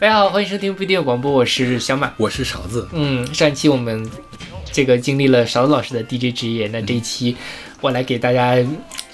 [0.00, 2.88] 大家好，欢迎收听不一定广播，我是小马，我是勺子。
[2.92, 4.02] 嗯，上一期我们
[4.72, 7.36] 这个经历了勺子老师的 DJ 职业，那这一期
[7.82, 8.56] 我来给大家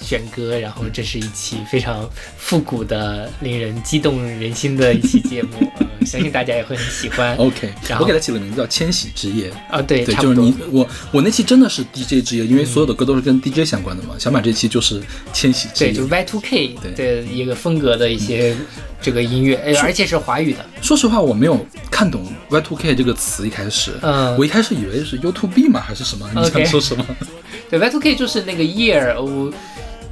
[0.00, 2.08] 选歌，然后这是一期非常
[2.38, 7.34] 复古的、令人激动人心的一期节目， 呃，相信大家也会很喜欢。
[7.34, 9.50] OK，然后我给它起了名字叫《千禧之夜》。
[9.68, 10.04] 啊，对。
[10.04, 14.14] 就是你我我那期真的是 DJ 之夜，因为所有的歌都是跟 DJ 相关的嘛。
[14.20, 18.54] 小马这期就是千禧之对，夜就是 Y2K 对的一个风格的一些
[19.00, 20.64] 这个音乐，呃而且是华语的。
[20.80, 24.36] 说实话，我没有看懂 Y2K 这个词，一开始，嗯。
[24.36, 26.28] 我一开始以为是 U2B 嘛，还是什么？
[26.34, 27.04] 你想说什么？
[27.70, 29.14] 对，Y2K 就是那个 Year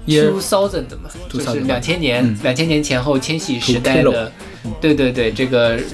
[0.06, 4.30] Two Thousand 嘛，就是2000两千年嗯，两千年前后千禧时代的，
[4.80, 5.84] 对对对，这个时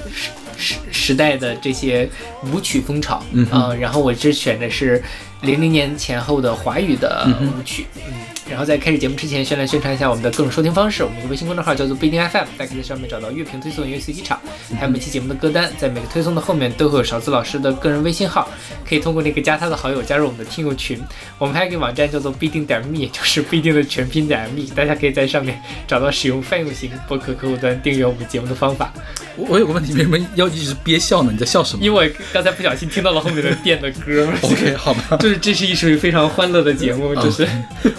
[0.57, 2.09] 时时代的这些
[2.53, 5.03] 舞曲风潮，嗯呃然后我这选的是
[5.43, 8.13] 零零年前后的华语的舞曲，嗯，
[8.49, 14.41] 然后在开始节目之前，先来宣传一下我们的各种收听方式，我们有个微信公众号叫做不一定 FM，大家可以在上面找到乐评推送、音乐随机场，
[14.79, 18.49] 还有每期节目的歌单，在每个推送的后面都会有勺子老师的个人微信号，
[18.89, 21.01] 可以通过那个加他的好友加入我们的听友群。
[21.39, 28.93] 我们还有一个网站叫做不一定点 me，就是不一定的全拼点 me，大家可以在上面找到使用泛用型博客客户端订阅我们节目的方法。
[29.37, 31.31] 我我有个问题，为什么要一直憋笑呢？
[31.31, 34.29] 你在笑什么因为我刚才不小心听到了后面的电的歌？
[34.43, 35.17] OK，好吧。
[35.21, 37.47] 就是这是一首非常欢乐的节目，就是。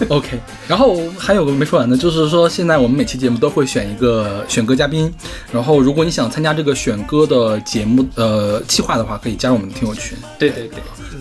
[0.08, 0.31] OK，
[0.68, 5.12] 然后还有个没说完的，就是说现在我们每期节目都会选一个选歌嘉宾，
[5.52, 10.16] 然后如果你想参加这个选歌的节目呃计划的话，可以加入我们的听友群。
[10.38, 10.78] 对对对，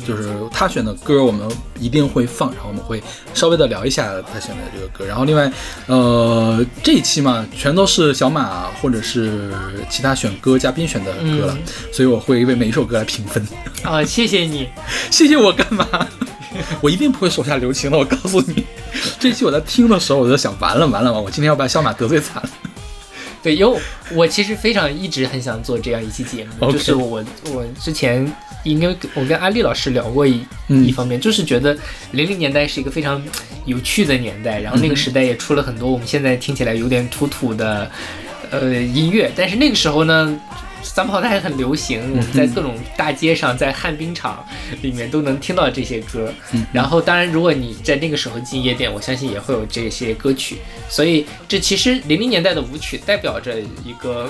[0.07, 1.47] 就是他选的歌，我们
[1.79, 3.01] 一定会放，然后我们会
[3.33, 5.05] 稍微的聊一下他选的这个歌。
[5.05, 5.51] 然后另外，
[5.87, 9.51] 呃，这一期嘛，全都是小马或者是
[9.89, 11.57] 其他选歌嘉宾选的歌了，
[11.91, 13.45] 所以我会为每一首歌来评分。
[13.83, 14.67] 啊，谢谢你。
[15.11, 15.85] 谢谢我干嘛？
[16.81, 18.65] 我一定不会手下留情的，我告诉你。
[19.19, 22.49] 这期我在听的时候，我就想，完了完了完了，我今天要把小马得罪惨了。
[23.43, 23.79] 对，因为
[24.13, 28.31] 我其实非常一直很想做这样一期节目就是我我之前
[28.63, 31.75] 应该我跟阿丽老师聊过一、嗯一方面，就是觉得
[32.11, 33.21] 零零年代是一个非常
[33.65, 37.89] 有趣的年代，然后那个时代也出了很多我们现在听起来有点土土的
[38.51, 40.39] 呃音乐，但是那个时候呢。
[40.83, 44.45] 三炮台还很流行，我们在各种大街上，在旱冰场
[44.81, 46.33] 里面都能听到这些歌。
[46.53, 50.57] 嗯然后，当然，如果你在那个时候进夜店，我相信也会有这些歌曲。
[50.89, 54.29] 所以，这其实零零年代的舞曲代表着一个，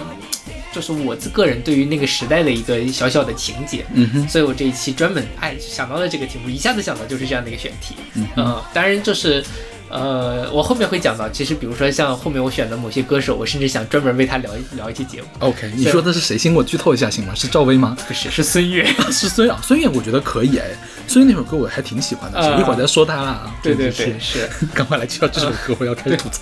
[0.73, 3.85] 就是我自个人对于那个时代的一个小小的情节。
[3.93, 7.95] 嗯哼，所以我这一期专门哎想到了这个题目，一下子想到就是这样的一个选题。
[8.15, 9.43] 嗯呃，当然就是。
[9.91, 15.27] 呃，我后面会讲到，其实比如说像后面我选的某些歌手，我甚至想专门为他聊一聊一期节目。
[15.39, 16.37] OK，你说的是谁？
[16.37, 17.33] 先给我剧透一下行吗？
[17.35, 17.97] 是赵薇吗？
[18.07, 18.85] 不是，是孙悦。
[19.11, 20.65] 是孙悦啊，孙悦我觉得可以哎，
[21.07, 23.55] 孙悦那首歌我还挺喜欢的，啊一会儿再说他啊。
[23.61, 24.49] 对对对，是。
[24.73, 26.41] 赶快来介绍这首歌，我要开始吐槽。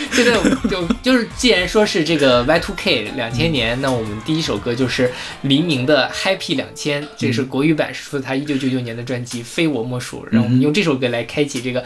[0.12, 5.10] 现在我就就是，既然说是这个 Y Two K 两千年，那我们第一首歌就是
[5.42, 11.82] 黎明的 Happy 两千，这是国语版，是出自他一九九九年的专辑《非我莫属》，让我们用这首歌来开启这个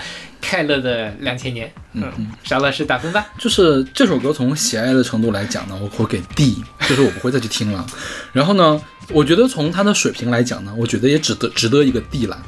[0.49, 1.73] 快乐的两千年。
[1.93, 2.11] 嗯，
[2.43, 3.27] 沙老师打分吧。
[3.39, 7.87] 就是这首歌从喜爱的程度来讲呢，我会给 D，就是我不会再去听了。
[8.33, 8.81] 然后呢，
[9.11, 12.43] 我觉得从他的水平来讲呢，我觉得也值得值得一个 D 啦。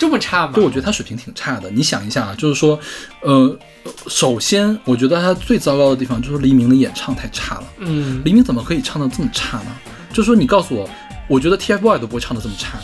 [0.00, 0.64] 这么差吗对，？
[0.64, 1.70] 我觉得他水平挺差的。
[1.70, 2.80] 你想一下啊，就是说，
[3.20, 3.58] 呃，
[4.06, 7.64] 首先我觉得他最糟糕的地方就是黎明的演唱太差了。
[7.80, 9.66] 嗯，黎明怎么可以唱的这么差呢？
[10.10, 10.88] 就是说，你告诉我，
[11.28, 12.78] 我觉得 TFBOYS 都不会唱的这么差，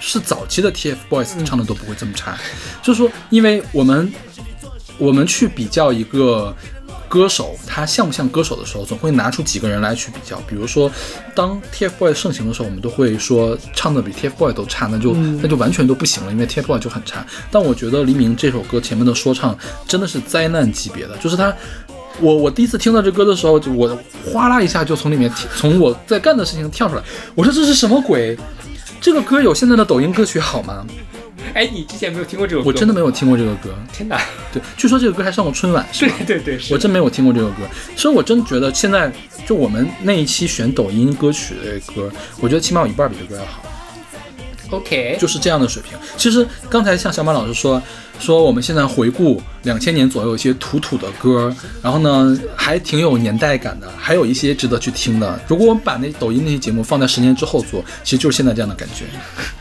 [0.00, 2.36] 是早期的 TFBOYS 唱的都不会这么差。
[2.82, 4.12] 就是说，因为我们
[4.98, 6.54] 我们去比较一个
[7.08, 10.36] 歌手他像不像歌手的时候，总会拿出几个人来去比较。
[10.46, 10.90] 比如说，
[11.34, 17.26] 当 TFBOYS 盛行的时候，我们都会说唱的比 TFBOYS 都差，那就、那就完全都不行了，因为 TFBOYS 就很差。
[17.50, 21.54] 但我觉得黎明这首歌前面的说唱真的是灾难级别的，就是他。
[22.20, 23.96] 我我第一次听到这歌的时候，就我
[24.32, 27.02] 哗啦一下就从里面从我在干的事情跳出来，
[27.36, 28.36] 我说这是什么鬼？
[29.00, 30.86] 这个歌有现在的抖音歌曲好吗？
[31.54, 32.68] 哎，你之前没有听过这首歌？
[32.68, 33.74] 我真的没有听过这个歌。
[33.92, 34.20] 天哪！
[34.52, 36.16] 对，据说这个歌还上过春晚，是对吧？
[36.26, 37.62] 对对，是我真没有听过这个歌，
[37.96, 39.10] 所以我真觉得现在
[39.46, 42.10] 就我们那一期选抖音歌曲的歌，
[42.40, 43.62] 我觉得起码有一半比这歌要好，
[44.70, 45.16] OK。
[45.20, 45.98] 就是这样的水平。
[46.16, 47.82] 其实刚才像小马老师说，
[48.18, 55.40] 说我们现在回顾两千年左右一些土土的歌，然后呢还挺有年代感的，还有一些值得去听的。
[55.46, 59.04] 如果我们把那抖音那些节目放在十年之后做，其实就是现在这样的感觉。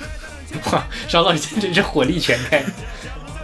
[0.72, 2.66] 哇，邵老师简直是火力全开。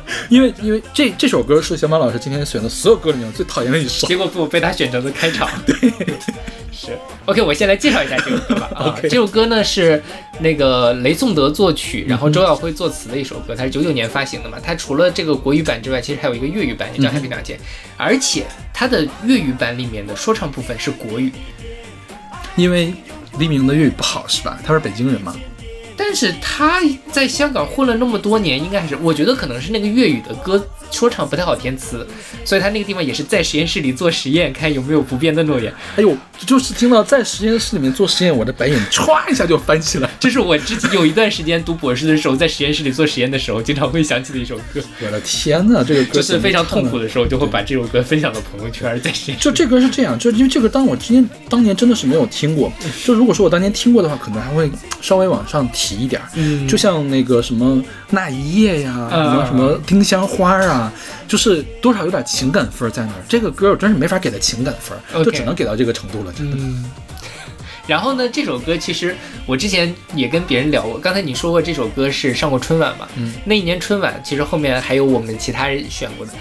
[0.30, 4.08] 因为因为这这首歌是小马老师今天选的所有歌里面最讨厌的一首。
[4.08, 5.50] 结果被我被他选成了开场。
[5.66, 5.76] 对，
[6.72, 6.98] 是。
[7.26, 8.70] OK，我先来介绍一下这首歌吧。
[8.76, 10.02] 啊这首歌呢是
[10.40, 14.58] 那个雷颂德作曲，然后周耀辉作词的一首歌，它是九九年发行的嘛。
[14.62, 17.58] 它除了这个国语版之外，其实还有一个粤语版，也叫《Happy 两千》，
[17.96, 21.32] 而且它的粤语版里面的说唱部分是国语。
[22.56, 22.94] 因为
[23.40, 24.60] 黎明的粤语不好是吧？
[24.64, 25.36] 他是北京人嘛？
[25.96, 26.82] 但是他
[27.12, 32.06] 在香港混了那么多年，应该还是我觉得可能是那个粤语的歌说唱不太好填词，
[32.46, 35.74] 所以他那个地方也是在实验室里做实验，看有没有不变的诺言。
[35.98, 40.10] 哎呦，就是听到在实验室里面做实验，我的白眼歘一下就翻起来。
[40.20, 44.80] 这是我之前有一段时间读博士的时候，在实验室里做实验的时候，经常会想起的一首歌。
[45.06, 49.44] 我的天呐，这个歌就是非常痛苦的时候，就会把这首歌分享到朋友圈，在实验室。
[49.44, 52.72] 就这歌是这样，就因为这个当我之前当年真的是没有听过，
[53.04, 54.70] 就如果说我当年听过的话，可能还会
[55.02, 56.30] 稍微往上提一点儿。
[56.36, 60.83] 嗯就像那个什么那一夜呀，什嗯么什么丁香花啊，
[61.28, 63.24] 就是多少有点情感分在那儿。
[63.28, 66.58] 这个歌我真是没法给它情感分就只能给到这个程度了，真的。
[66.60, 66.92] 嗯。
[67.86, 69.14] 然后呢，这首歌其实
[69.46, 73.06] 我之前也跟别人聊过，刚才你说过这首歌是上过春晚嘛？
[73.18, 76.32] 嗯，那一年春晚其实后面还有我们其他人选过的。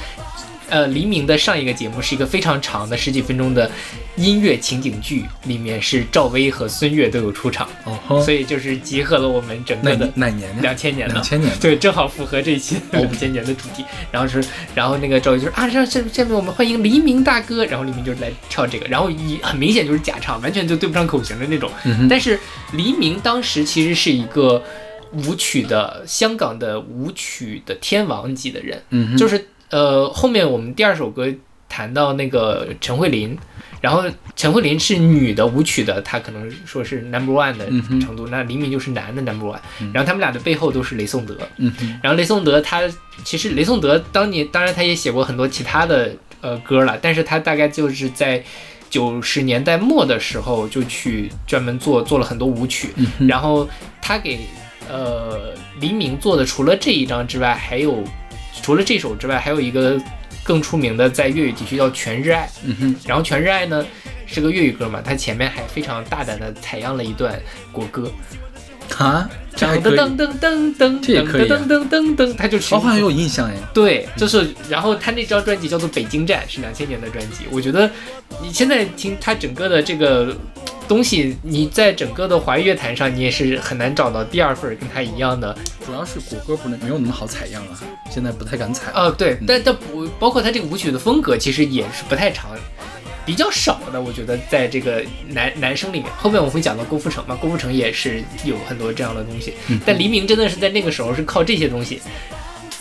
[0.72, 3.70] 呃，黎明的上一个节目是一个非常长的十几分钟的
[4.16, 10.62] 音乐情景剧，里面是赵薇和孙悦都有出场，哦吼，所以就是集合了我们整个的哪年的？
[10.62, 11.52] 两千年的两千年。
[11.60, 13.84] 对，正好符合这一期两千年的主题。
[14.10, 14.42] 然后是，
[14.74, 21.70] 然后那个赵薇就说啊，让下下面我们欢迎黎明大哥，然后黎明就来跳这个，然后一很明显就是假唱，完全就对不上口型的那种。
[21.84, 22.40] 嗯，但是
[22.72, 24.64] 黎明当时其实是一个
[25.12, 31.26] 舞曲的香港的舞曲的天王级的人，嗯，就是呃后面我们第二首歌
[31.68, 33.36] 谈到那个陈慧琳。
[33.80, 34.04] 然后
[34.36, 37.66] 陈慧琳是女的舞曲的，她可能说是 number one 的
[38.00, 39.90] 程度，那黎明就是男的 number one，、嗯。
[39.92, 42.80] 然后他们俩的背后都是雷颂德，嗯哼，然后雷颂德他
[43.24, 48.40] 其实雷颂德当年当然他也写过很多其他的呃歌了，但是他大概就是在
[48.88, 52.90] 九十年代末的时候就去专门做做了很多舞曲，
[53.26, 53.68] 然后
[54.00, 54.46] 他给
[54.88, 58.04] 呃黎明做的除了这一张之外，还有
[58.62, 60.00] 除了这首之外，还有一个
[60.44, 63.84] 更出名的在粤语地区叫《全日爱》，嗯哼，然后《全日爱》呢
[64.26, 67.38] 是个粤语歌嘛，它前面还非常大胆的采样了一段
[67.70, 68.10] 国歌，
[68.96, 69.98] 啊，这还可以。
[69.98, 73.54] 噔噔噔噔噔这也可以啊噔噔噔噔，他就哦，好像有印象哎。
[73.74, 77.44] 对，就是，然后他那张专辑叫做《北京站》，是两千年的专辑。
[77.50, 77.90] 我觉得
[78.40, 80.36] 你现在听他整个的这个
[80.92, 85.56] 东西，你在整个的华语乐坛上，你也是很难找到第二份跟他一样的。
[85.86, 87.80] 主要是国歌不能没有那么好采样啊，
[88.10, 88.92] 现在不太敢采。
[88.92, 92.50] 呃，对，但但不包括他这个舞曲的风格，其实也是不太长。
[93.24, 102.02] 比较少的，我觉得在这个男男生里面，后面我们会讲到郭富城嘛，郭富城也是有很多这样的东西，嗯但黎明真的是在那个时候是靠这些东西，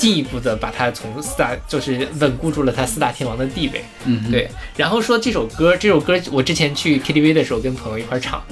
[0.02, 3.86] 进一步的把他从四大就是稳固住了他四大天王的地位。
[4.06, 8.44] 嗯，对，然后说这首歌，这首歌我之前去 KTV 的时候跟朋友一块儿唱，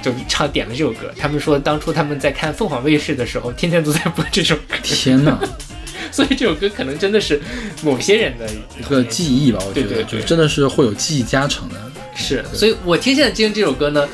[0.00, 1.12] 就唱点了这首歌。
[1.18, 5.38] 他们说当初他们在看凤凰卫视的时候，天天都在播这首歌，天哪，
[6.10, 7.38] 所以这首歌可能真的是
[7.82, 8.48] 某些人的
[8.80, 11.74] 一个记忆吧，我觉得对对对就真的是会有记忆加成的。
[12.14, 14.08] 是，所以我听现在听这首歌呢，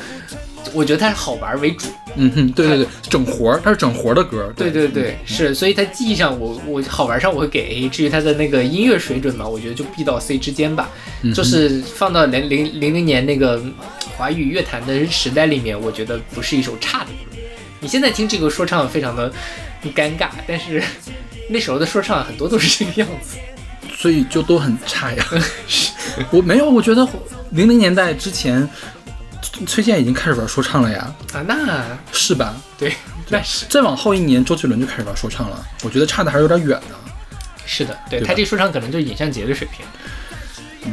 [0.73, 1.87] 我觉得它是好玩为主。
[2.15, 4.51] 嗯哼，对对对，整活儿，它是整活儿的歌。
[4.55, 10.89] 对对对，是，所以它记忆上我我好玩上我会给 A，至于它的那个音乐水准嘛，我觉得就 B 到 C 之间吧。
[11.21, 13.61] 嗯就是放到零零零零年那个
[14.17, 17.39] 华语乐坛的时代里面，我觉得不是一首差的歌。
[17.79, 19.31] 你现在听这个说唱非常的
[19.95, 20.83] 尴尬，但是
[21.49, 23.37] 那时候的说唱很多都是这个样子。
[23.95, 25.25] 所以就都很差呀。
[26.29, 27.07] 我没有，我觉得
[27.51, 28.67] 零零年代之前，
[29.65, 32.55] 崔健已经开始玩说唱了呀，啊，那是吧？
[32.77, 32.95] 对，
[33.29, 36.95] 那是再往后一年，周杰伦就开始玩说唱了，我觉得差的还是有点远的。
[37.65, 39.85] 是的，对对他这说唱可能就是尹相杰的水平。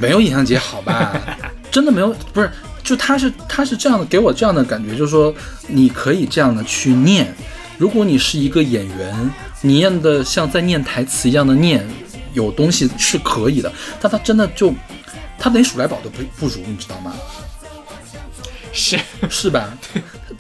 [0.00, 1.20] 没有尹相杰好吧？
[1.70, 2.50] 真的没有，不是，
[2.82, 5.34] 就他是他是这样的，给我这样的感觉，就是说
[5.66, 7.34] 你可以这样的去念。
[7.76, 9.30] 如果你是一个演员，
[9.62, 11.84] 你念的像在念台词一样的念，
[12.34, 14.72] 有东西是可以的，但他真的就
[15.38, 17.14] 他连鼠来宝都不不如，你知道吗？
[18.72, 18.98] 是，
[19.30, 19.76] 是吧？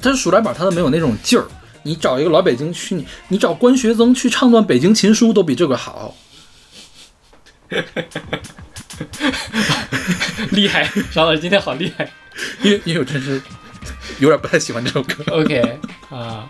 [0.00, 1.46] 但是鼠来宝他都没有那种劲儿。
[1.82, 6.14] 你找一个老北京去，你你找关学增去唱段《北京琴书》都比这个好。
[10.50, 12.12] 厉害，张老师今天好厉害。
[12.62, 13.40] 因为因为我真是
[14.18, 15.24] 有点不太喜欢这首歌。
[15.32, 15.78] OK
[16.10, 16.48] 啊，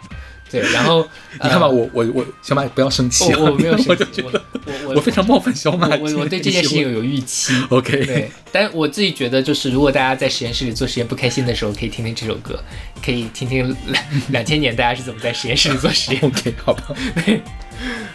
[0.51, 1.07] 对，然后
[1.43, 4.31] 你看吧，呃我我我小马不要生气啊，我我没有生气，我
[4.87, 5.89] 我我非常冒犯小马。
[5.89, 7.55] 我我我对这件事情有预期。
[7.71, 12.63] OK，对，但我自己觉得，就是如果大家在实验室里做实验不开心的时候，可以听听这首歌，
[13.05, 16.21] 可以听听两两千年大家是怎么在实验室里做实验。
[16.23, 16.83] OK，好吧。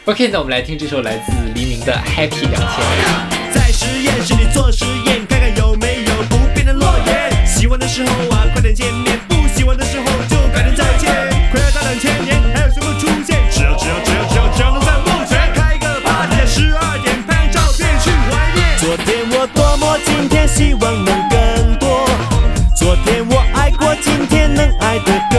[0.05, 2.59] OK，那我们来听这首来自黎明的《Happy 两千》。
[3.53, 7.47] 在实验室里做实验，看看有没有不变的诺言。
[7.47, 11.24] 喜欢的时候啊，快点见面；不喜欢的时候就改天再见。
[11.85, 13.37] 快要到两千年，还有什么出现？
[13.51, 18.75] 只要只要只要只要只要能在梦前开个 party，十二点拍照片去怀念。
[18.79, 22.07] 昨天我多么，今天希望能更多。
[22.75, 25.34] 昨天我爱过，今天能爱的。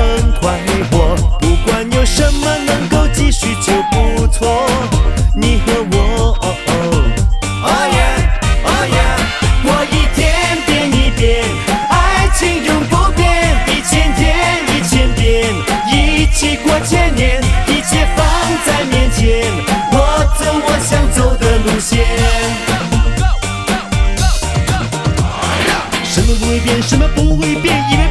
[26.66, 26.82] 变？
[26.82, 27.76] 什么不会变？
[27.92, 28.05] 以为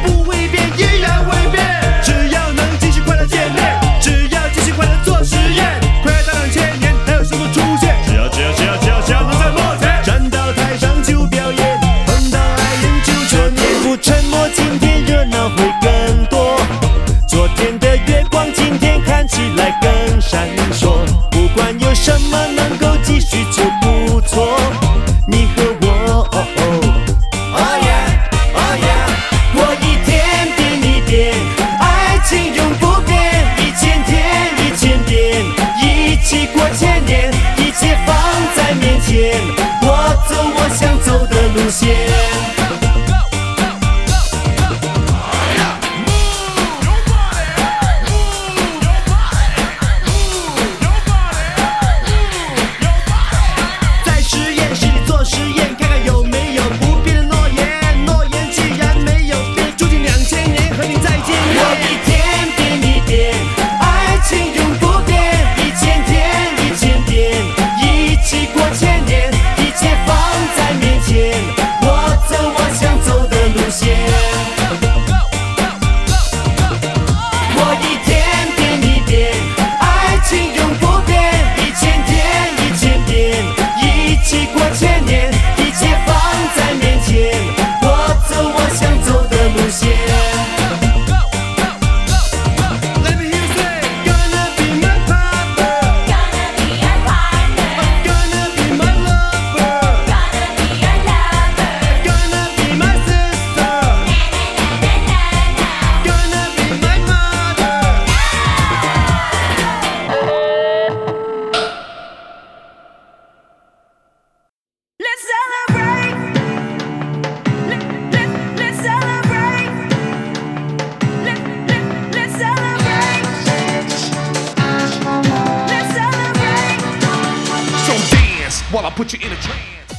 [41.84, 42.15] 的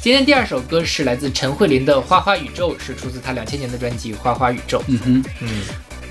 [0.02, 4.80] 今天第二首歌是来自陈慧琳的《花花宇宙》，是出自她两千年的专辑《花花宇宙》。
[4.88, 5.48] 嗯哼，嗯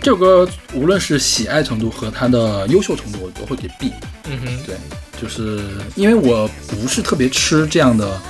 [0.00, 3.92] 这首歌无论是喜爱程度和它的优秀程度，我都会给 B。
[4.28, 4.76] 嗯哼，对，
[5.20, 5.64] 就是
[5.96, 8.20] 因为我不是特别吃这样的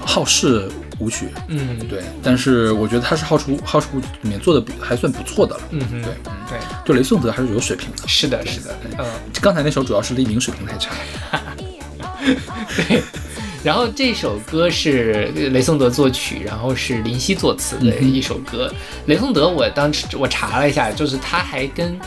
[0.00, 5.62] 好事舞曲，嗯对，但是我觉得它是好事好事舞里面做的还算不错的了。
[5.70, 8.06] 嗯哼，对，嗯，对，就雷颂德还是有水平的。
[8.06, 9.04] 是的，是的，嗯。
[9.40, 10.94] 刚才那首主要是黎明水平太差。
[12.76, 13.02] 对，
[13.62, 18.72] 然后这首歌是雷颂德作曲，然后是林夕作词的一首歌。
[19.06, 21.98] 雷颂德，我当时我查了一下，就是他还跟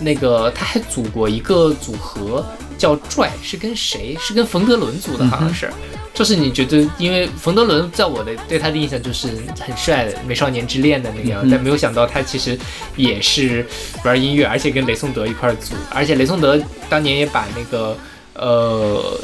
[0.00, 2.44] 那个他还组过一个组合
[2.78, 4.16] 叫拽，是跟谁？
[4.18, 5.70] 是跟冯德伦组的，好像是。
[6.14, 12.56] 就是你觉得，因为冯德伦在我的对他的印象就是很帅的《美少年之恋》的那个样子，嗯但没有想到他其实
[12.94, 13.66] 也是
[14.04, 16.56] 玩音乐，而且跟雷颂德一块儿组，而且雷颂德
[16.88, 17.98] 当年也把那个
[18.34, 19.18] 呃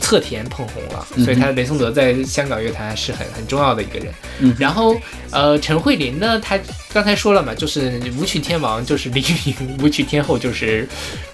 [0.00, 4.12] 侧田捧红了，所以他雷颂德在香港乐坛是很很重要的一个人。
[4.40, 4.96] 嗯然后
[5.30, 6.58] 呃陈慧琳呢，她
[6.92, 10.88] 刚才说了嘛，就是舞曲天王就是黎明，舞曲天后就是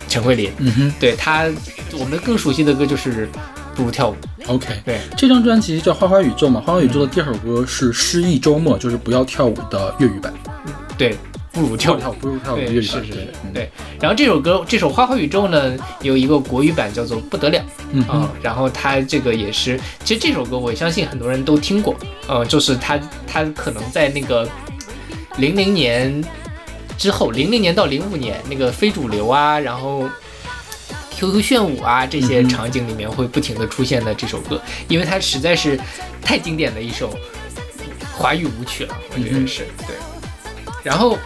[0.08, 0.50] 陈慧琳。
[0.58, 1.46] 嗯哼对她，
[1.98, 3.26] 我们更熟悉的歌就是
[3.74, 4.16] 《不如跳舞》。
[4.48, 4.68] ，OK。
[4.84, 10.32] 对，这张专辑叫《花花宇宙》嘛，《花花宇宙》的第二首歌是《失忆周末》，就是不要跳舞的粤语版。
[10.98, 11.16] 对，
[11.52, 11.98] 不如跳舞。
[11.98, 12.82] 跳，不如跳舞的对。
[12.82, 13.70] 是是是，嗯，对。
[14.00, 17.58] 然后这首歌，这首《花花宇宙》呢，有一个国语版叫做《不得了》
[17.92, 21.96] 嗯啊、哼，然后它这个也是，其实这首歌我相信很多人都听过，
[22.28, 24.48] 呃，就是它它可能在那个
[25.38, 26.22] 零零年
[26.96, 30.08] 之后，零零年到零五年那个非主流啊，然后
[31.16, 35.78] QQ 炫舞啊这些场景里面会不停的出现的这首歌，因为它实在是
[36.22, 37.12] 太经典的一首
[38.16, 39.96] 华语舞曲了，我觉得是、对。
[40.82, 41.18] 然后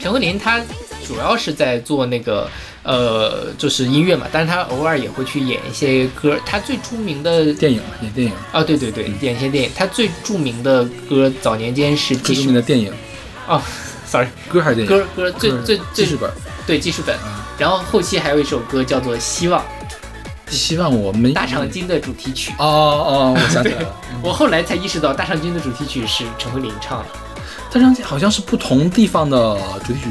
[0.00, 0.60] 陈慧琳她
[1.06, 2.48] 主要是在做那个
[2.82, 6.38] 呃，就是音乐嘛，但是她偶尔也会去演一些歌。
[6.46, 9.70] 她最出名的电影嘛，演电影，啊，对对对，嗯演一些电影。
[9.76, 12.92] 她最著名的歌早年间是最记事著名的电影，
[13.46, 13.60] 哦，
[14.06, 14.88] sorry，歌还是电影？
[14.88, 16.30] 歌歌最最最记事本。
[16.66, 17.14] 对记事本。
[17.16, 19.60] 啊然后后期还有一首歌叫做《希望》，
[20.48, 22.54] 希望我们大长今的主题曲。
[22.58, 27.06] 哦哦，我想起来了， 我后来才意识到，大长今的主题曲是陈慧琳唱的。
[27.72, 30.08] 大长今好像是不同地方的主题曲，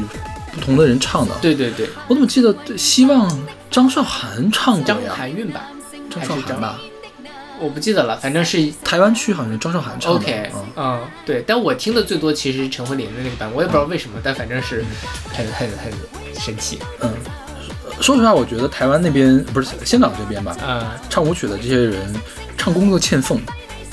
[0.54, 1.36] 不同的人唱的。
[1.42, 3.30] 对对对，我怎么记得希望
[3.70, 5.14] 张韶涵唱过张呀？
[5.16, 5.68] 含韵吧，
[6.10, 6.80] 张韶涵吧？
[7.60, 10.20] 我不记得了，反正是台湾区好像是张韶涵唱的。
[10.20, 14.86] OK，嗯嗯，对，但我听的最多其实是陈慧琳的那个版，我也不知道为什么，但反正是
[15.34, 15.92] 很很很
[16.40, 16.80] 神奇。
[17.02, 17.12] 嗯，
[18.00, 22.14] 说实话，我觉得台湾那边不是香港这边吧，嗯唱舞曲的这些人
[22.58, 23.42] 唱唱功又欠奉，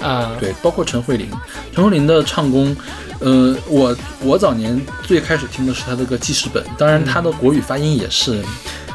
[0.01, 1.29] 啊，对，包括陈慧琳，
[1.73, 2.77] 陈慧琳的唱功，
[3.21, 8.43] 呃，我我早年最开始听的是她的个记事本，当然她的国语发音也是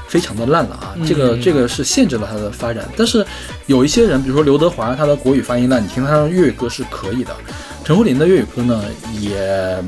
[0.08, 2.88] 非常的烂了啊，这个嗯这个是限制了她的发展。
[2.96, 3.26] 但是
[3.66, 7.36] 有一些人，比如说刘德华，他的国语发音烂，你听他的粤语歌是可以的。
[7.84, 8.84] 陈慧琳的粤语歌呢，
[9.20, 9.84] 也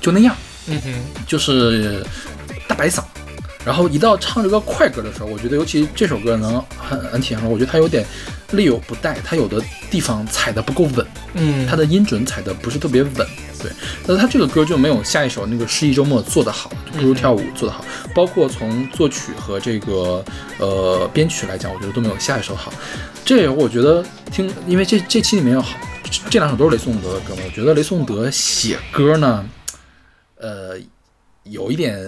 [0.00, 0.34] 就那样，
[0.66, 0.92] 嗯哼，
[1.26, 2.04] 就是
[2.68, 3.02] 大白嗓。
[3.64, 8.04] 然后一到唱这个快歌的时候，我觉得尤其这首歌能很很体现出来，我觉得他有点
[8.52, 11.06] 力有不逮，它有的地方踩的不够稳。
[11.34, 13.14] 嗯，它的音准踩的不是特别稳，
[13.60, 13.70] 对，
[14.06, 20.24] 但是它这个歌就没有下一首那个《失忆周末》做得好，就不如跳舞做得好，包括从作曲和这个
[20.58, 22.72] 呃编曲来讲，我觉得都没有下一首好。
[23.24, 29.46] 这个我觉得听，因为这这期里面有好这这两首都是雷颂德的歌嘛，我觉得雷颂德写歌呢，
[30.36, 30.78] 呃，
[31.44, 31.98] 有一点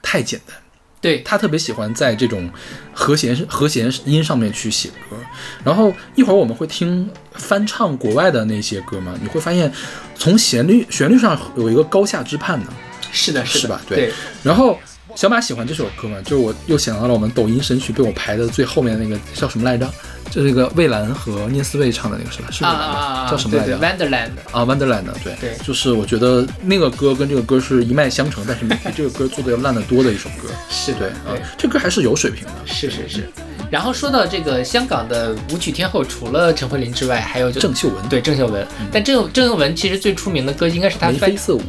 [0.00, 0.56] 太简单。
[1.02, 2.48] 对，他特别喜欢在这种
[2.94, 5.16] 和弦和弦音上面去写歌，
[5.62, 9.70] 然后一会儿我们会听翻唱国外的那些歌嘛，你会发现
[10.14, 12.66] 从旋律旋律上有一个高下之判的。
[13.14, 14.78] 是的，的是吧，对对，然后
[15.14, 19.88] 小马喜欢这首歌吗，就是我又想到了我们抖音神曲被我排的最后面的那个叫什么来着？
[20.30, 22.48] 就是那个蔚蓝和聂思蔚唱的那个是吧？
[22.50, 30.48] 是啊蔚蓝吗啊啊啊，叫什么来着？，Wonderland，啊，Wonderland，对对就是我觉得那个歌跟这个歌是一脉相承，但是比这个歌做的要烂得多的一首歌。
[30.70, 32.52] 是对啊这歌还是有水平的。
[32.64, 33.28] 是是是。
[33.70, 38.66] 然后说到这个香港的舞曲天后，除了陈慧琳之外，还有就郑秀文，对郑秀文。
[38.90, 41.62] 但郑郑秀文其实最出名的歌应该是她翻眉飞色舞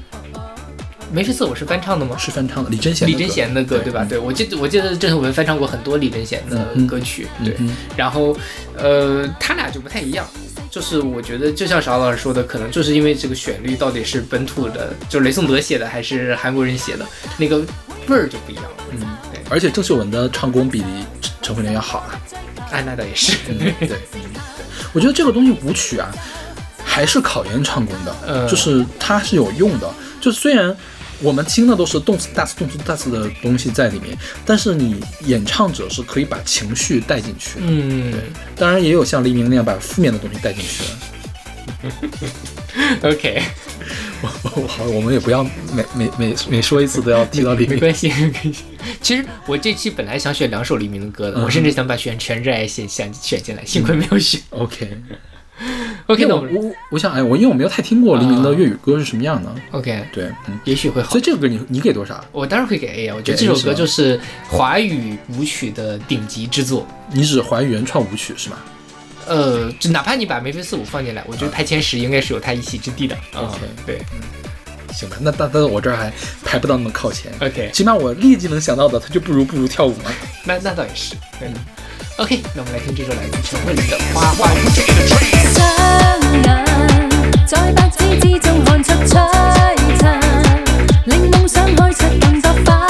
[1.14, 2.18] 眉飞色舞是翻唱的吗？
[2.18, 4.04] 是翻唱的，李贞贤李贞贤的歌对对吧？
[4.10, 7.56] 对，我记得我记得郑秀文翻唱过很多李贞贤的嗯歌曲，对。
[7.60, 8.36] 嗯然后，
[8.76, 10.28] 呃，他俩就不太一样，
[10.72, 17.06] 就是我觉得就像邵老师说的，可能就是因为这个旋律到底是本土的，就是雷颂德写的还是韩国人写的，
[17.38, 17.60] 那个
[18.08, 18.70] 味儿就不一样了。
[18.92, 19.00] 嗯，
[19.32, 20.84] 对，而且郑秀文的唱功比
[21.22, 22.20] 陈陈慧琳要好啊。
[22.72, 23.38] 哎，那倒也是。
[23.50, 23.98] 嗯， 对，
[24.94, 26.12] 我觉得这个东西舞曲啊，
[26.84, 29.88] 还是考验唱功的，嗯就是它是有用的。
[30.20, 30.76] 就虽然
[31.24, 37.66] 我们听的都是动次大次、动次大次的东西在里面，但是你演唱者是可以把情绪带进去的。
[37.66, 38.22] 嗯对，
[38.58, 40.90] 当然也有像黎明那样把负面的东西带进去的。
[43.10, 43.42] OK，
[44.22, 44.30] 我
[44.62, 47.76] 我好，我们也不要每每每每说一次都要提到黎明。
[47.76, 48.64] 没关系，没关系。
[49.02, 54.40] 其实我这期本来想选两首黎明的歌的，嗯我甚至想把选《全热爱》选选选进来，幸亏没有选。
[54.52, 54.98] OK，
[56.08, 59.54] OK，我那我我我想，哎，我因为我没有太听过黎明的粤语歌是什么样的。
[59.72, 61.24] OK，对，嗯，也许会好所以。
[61.24, 62.24] 这个歌你你给多少？
[62.32, 66.86] 我当然会给 A 啊，我觉得这首歌就是华语舞曲的顶级之作。
[67.12, 68.58] 你指华语原创舞曲是吗？
[69.26, 73.16] 呃，就哪怕你把眉飞色舞放进来，我觉得排前十应该是有它一席之地的。
[73.34, 74.02] 啊 OK 对
[74.94, 76.12] 行吧，那但但是我这儿还
[76.44, 77.32] 排不到那么靠前。
[77.40, 80.12] ，OK，起码我立即能想到的，它就不如不如跳舞嘛。
[80.44, 81.16] 那那倒也是。
[81.40, 81.50] 对
[82.18, 84.82] OK，那我们来听这首来自陈慧琳的《花花舞者》。
[85.08, 85.62] 雙
[86.44, 86.46] 眼
[87.46, 89.14] 在白紙之中看出璀
[90.00, 90.22] 璨，
[91.06, 92.83] 令梦想开出更多花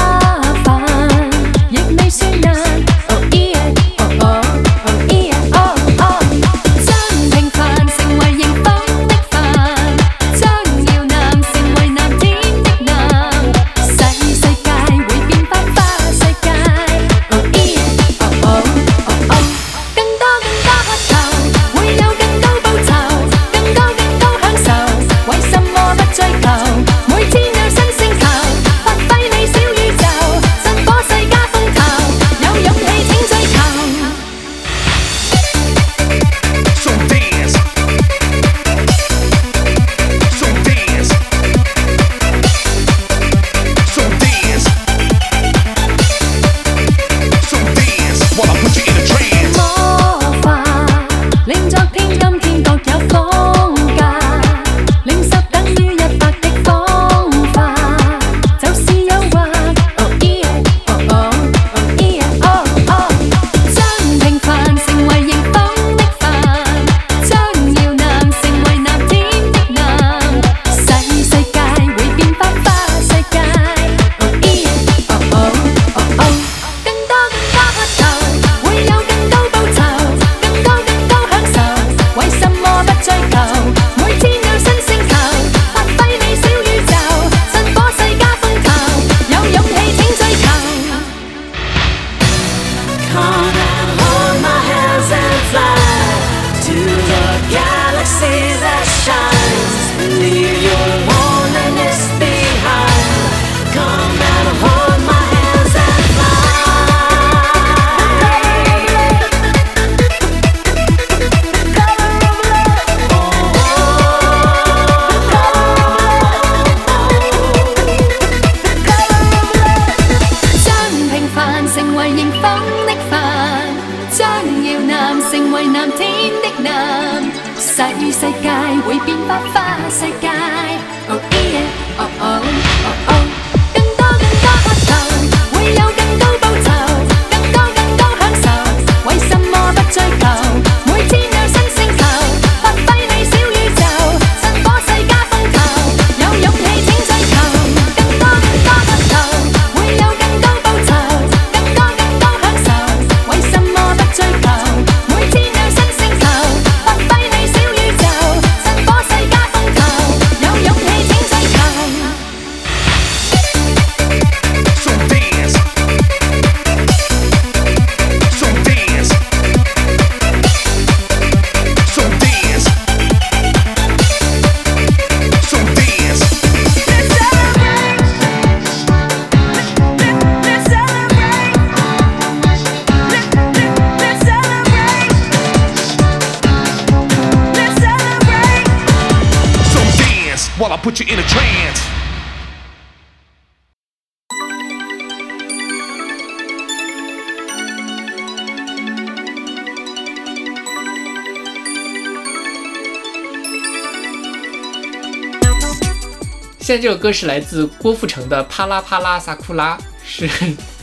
[206.73, 210.27] 现在这首歌是来自郭富城的《啪啦啪啦萨库拉》，是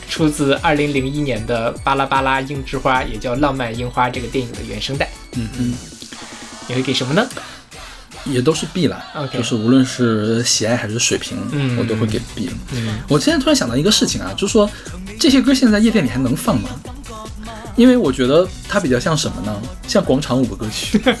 [0.07, 5.09] 出自2001年的《巴拉巴拉樱之花》，也叫《浪漫樱花》这个电影的原声带。
[5.33, 5.73] 嗯嗯，
[6.69, 7.27] 你会给什么呢？
[8.23, 12.49] 也都是 B 了就是无论是喜爱还是水平，嗯我都会给 B。
[12.71, 14.71] 嗯，我现在突然想到一个事情啊，就是说
[15.19, 16.69] 这些歌现在在夜店里还能放吗？
[17.75, 19.61] 因为我觉得它比较像什么呢？
[19.89, 21.01] 像广场舞的歌曲。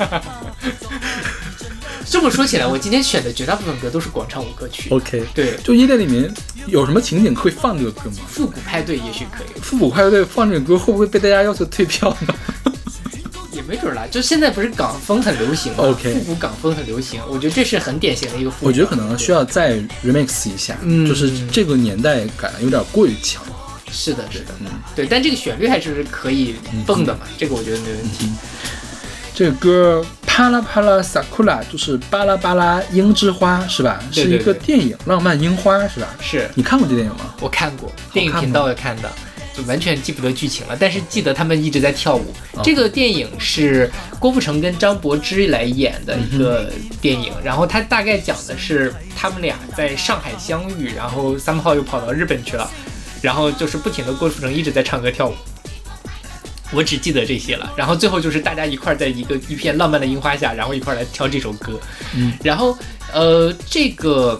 [2.21, 4.91] 这么说起来，我今天选的绝大部分歌都是广场舞歌曲。
[4.91, 6.31] OK，对，就夜店里面
[6.67, 8.17] 有什么情景会放这个歌吗？
[8.27, 12.35] 复古派对也许可以，复古派对放这个歌会不会被大家要求退票呢？
[13.53, 14.05] 也没准儿啦。
[14.11, 18.67] 就现在不是港风很流行吗 OK 复古港风很流行，我觉得这是很典型的一个复古。
[18.67, 23.43] 我觉得可能需要再 remix 一下，嗯就是这个年代感有点过于强。
[23.91, 28.29] 是的，是的，嗯对，但这个旋律还是可以蹦的嘛，这个我觉得没问题。
[29.33, 34.01] 这个歌啪啦啪啦 sakura 就是巴拉巴拉樱之花是吧？
[34.13, 36.07] 对对是一个电影《浪漫樱花》是吧？
[36.21, 37.35] 是你看过这电影吗？
[37.41, 39.11] 我看过电影频道也看的，
[39.53, 42.33] 就完全记不得剧情了，但是记得他们一直在跳舞。
[42.53, 52.71] 哦这个电影是郭富城跟张柏芝来演的一个电影，然后它大概讲的是他们俩在上海相遇，然后三炮又跑到日本去了，
[53.21, 55.35] 然后就是不停的郭富城一直在唱歌跳舞。
[56.73, 61.79] 我只记得这些了，然后最后就是大家一块儿在一个一片浪漫的樱花下，然后一块儿来跳这首歌。
[62.15, 62.77] 嗯，然后
[63.13, 64.39] 呃，这个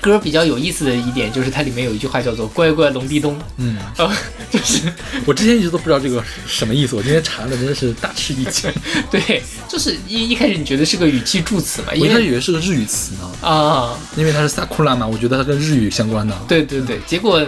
[0.00, 4.08] 歌比较有意思的一点就是它里面有一句话叫做“乖乖隆地东嗯，”，呃，
[4.50, 4.92] 就是
[5.24, 8.70] 我之前一直都不知道这个什么意思，我今天查了，真的是大吃一惊。
[9.10, 16.38] 对，就是一一开始你觉得是个语气助词嘛，我一开始以为是个日语词呢，啊，因为它是 sakura 嘛，我觉得它跟日语相关的。
[16.46, 17.44] 对对对，结果。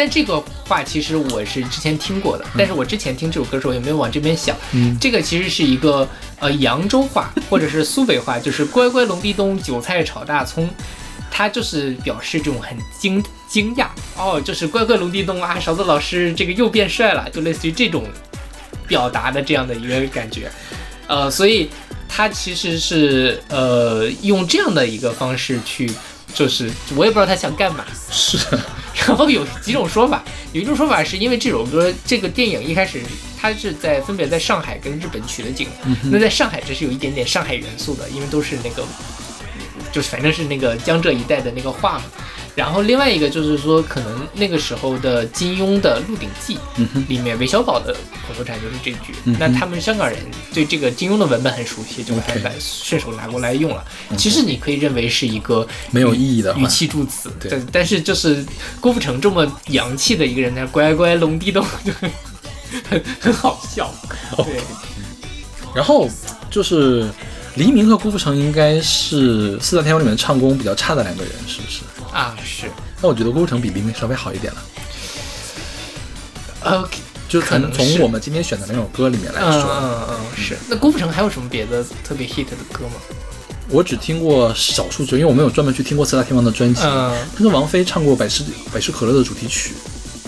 [0.00, 4.56] 但这个话其实我是之前听过的，但是我之前听这首歌的时候也没有往这边想。
[4.72, 4.96] 嗯。
[4.98, 6.08] 这个其实是一个
[6.38, 10.66] 呃扬州话或者是苏北话，就是乖乖龙地咚，韭菜炒大葱，
[11.30, 13.88] 它就是表示这种很惊惊讶。
[14.16, 18.06] 哦，就是乖乖龙地咚啊，勺子老师这个又变帅了，就类似于这种
[18.88, 20.50] 表达的这样的一个感觉，
[21.08, 21.68] 呃，所以
[22.08, 25.92] 它其实是呃用这样的一个方式去，
[26.34, 28.38] 就是我也不知道他想干嘛，是，
[29.06, 33.02] 然后有几种说法，有一种说法是因为这首歌这个电影一开始
[33.40, 35.68] 它是在分别在上海跟日本取的景，
[36.10, 38.84] 那在上海这是有一点点上海元素的，因为都是那个
[39.92, 42.04] 就是反正是那个江浙一带的那个话嘛。
[42.54, 46.58] 然后另外一个就是说，可能那个时候的金庸的《鹿鼎记》
[47.08, 47.92] 里面韦小宝的
[48.26, 49.14] 口头禅就是这句。
[49.24, 50.18] 嗯那他们香港人
[50.52, 53.84] 对这个金庸的文本很熟悉，就把它顺手拿过来用了。
[54.18, 58.44] 其实你可以认为是一个没有意义的语气助词，对但但是就是
[58.80, 62.10] 郭富城这么洋气的一个人，他乖乖龙地洞就很
[62.90, 63.90] 很 很好笑。
[64.36, 64.60] 对，
[65.74, 66.08] 然后
[66.50, 67.08] 就是
[67.54, 71.80] 黎明和郭富城应该是四大天王里面唱功比较差的两个人，是不是？
[72.12, 72.66] 啊是
[73.00, 74.62] 那我觉得郭富城比黎明稍微好一点了。
[76.64, 80.56] ，OK，就可能从从我们今天选的那首歌里面来嗯说，嗯嗯是。
[80.68, 82.94] 那郭富城还有什么别的特别 hit 的歌吗？
[83.68, 86.82] 我只听过少数，就因为我没有专门去听过四大天王的专辑。
[86.84, 89.74] 嗯他跟王菲唱过百事百事可乐的主题曲，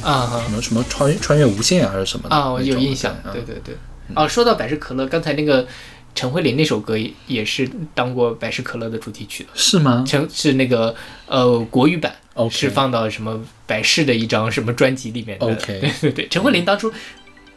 [0.01, 3.77] 啊什么什么穿越穿越无限啊，还是什么的啊，我有印象，对对对。
[4.15, 5.67] 哦，说到百事可乐，刚才那个
[6.15, 9.51] 陈慧琳那首歌也也是当过百事可乐的主题曲的。
[9.55, 10.05] 是吗？
[10.07, 10.95] 陈是那个
[11.27, 12.15] 呃国语版
[12.51, 15.47] 是放到什么百事的一张什么专辑里面的。
[15.47, 16.93] OK 对对对，陈慧琳当初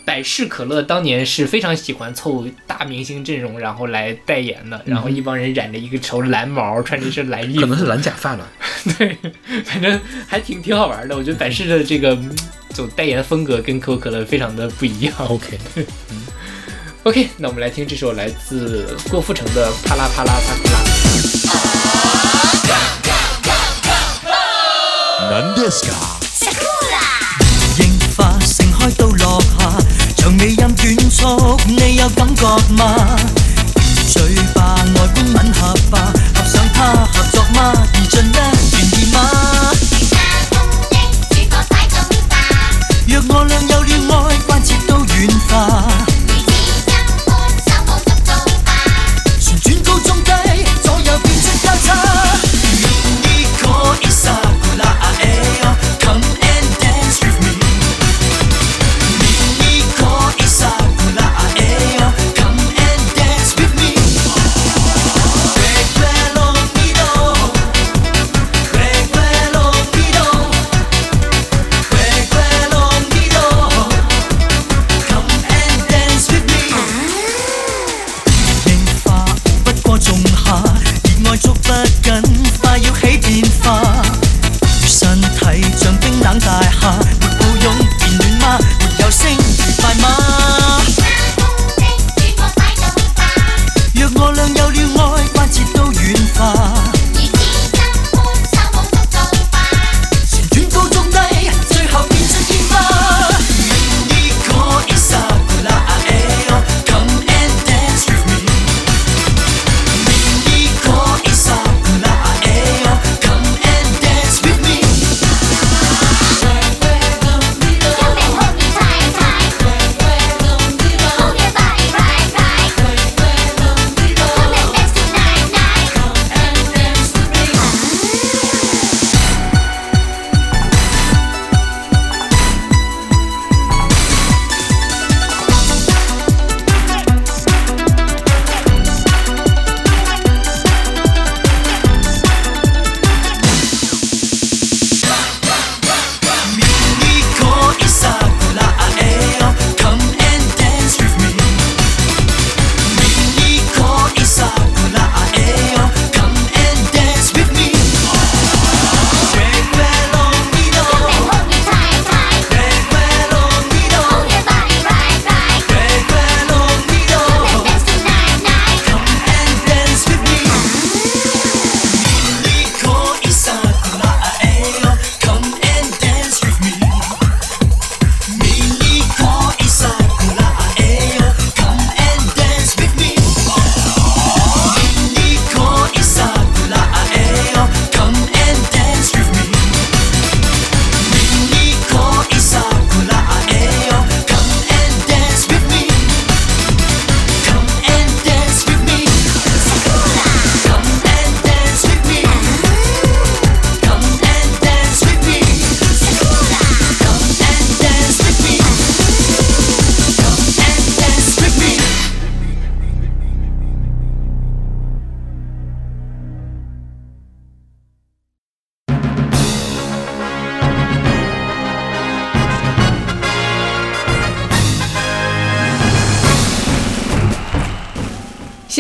[0.05, 8.47] 百事可乐当年是非常喜欢凑大明星阵容，然后来代言的，然后一帮人染着一个头蓝毛，穿着一身蓝衣服，可能是蓝假发了。
[8.97, 9.17] 对，
[9.63, 11.17] 反正还挺挺好玩的。
[11.17, 12.31] 我觉得百事的这个嗯
[12.69, 15.13] 走代言风格跟可口可乐非常的不一样。
[15.27, 15.57] OK，
[17.04, 20.78] OK，那我们来听这首来自郭富城的《啪啦啪啦啪啪啦》。
[25.30, 25.92] なんですか
[27.76, 27.80] 櫻
[28.16, 29.78] 花盛開到落下，
[30.16, 30.76] 長尾音短
[31.10, 33.16] 促，你有感覺嗎？
[34.12, 37.58] 嘴巴外觀吻合吧，合上它合作嗎？
[37.94, 38.36] 而盡一
[38.72, 39.16] 願意嗎？
[43.06, 45.08] 若我倆有了愛，關節都軟
[45.48, 45.50] 化，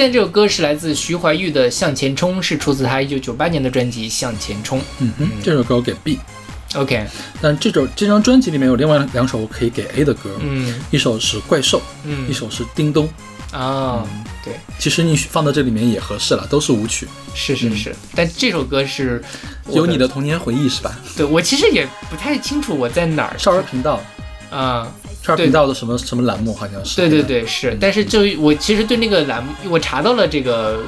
[0.05, 4.77] 现在这首歌是来自徐怀钰的《向前冲》，是出自他一九九八年的专辑《向前冲》。
[4.99, 7.07] 嗯哼，这首歌我给 B，OK，
[7.41, 10.79] 但这首这张专辑里面有另外两首我可以给 A 的歌，嗯。
[10.91, 12.29] 一首是怪兽，嗯。
[12.29, 13.09] 一首是叮咚。
[13.51, 14.07] 啊，
[14.43, 19.23] 对，其实你放到这里面也合适了，都是舞曲，是是是，但这首歌是
[19.71, 20.95] 有你的童年回忆是吧？
[21.17, 24.03] 对我其实也不太清楚我在哪儿少儿频道，
[24.51, 24.91] 啊，少
[25.33, 26.95] 儿频道的什么什么栏目好像是。
[26.97, 30.83] 对对对是，但是就我其实对那个栏目，我查到了这个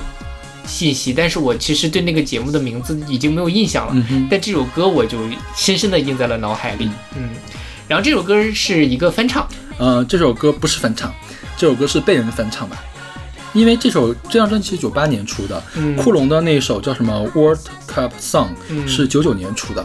[0.66, 4.06] 信息，但是我其实对那个节目的名字已经没有印象了。
[4.10, 5.18] 嗯，但这首歌我就
[5.56, 6.90] 深深的印在了脑海里。
[7.16, 7.30] 嗯，
[7.88, 9.48] 然后这首歌是一个翻唱，
[9.78, 11.14] 呃，这首歌不是翻唱，
[11.58, 12.84] 这首歌是被人翻唱吧？
[13.54, 15.96] 因为这首这张专辑是九八年出的，嗯。
[15.96, 18.88] 库龙的那首叫什么？World Cup Song 嗯。
[18.88, 19.84] 是九九年出的，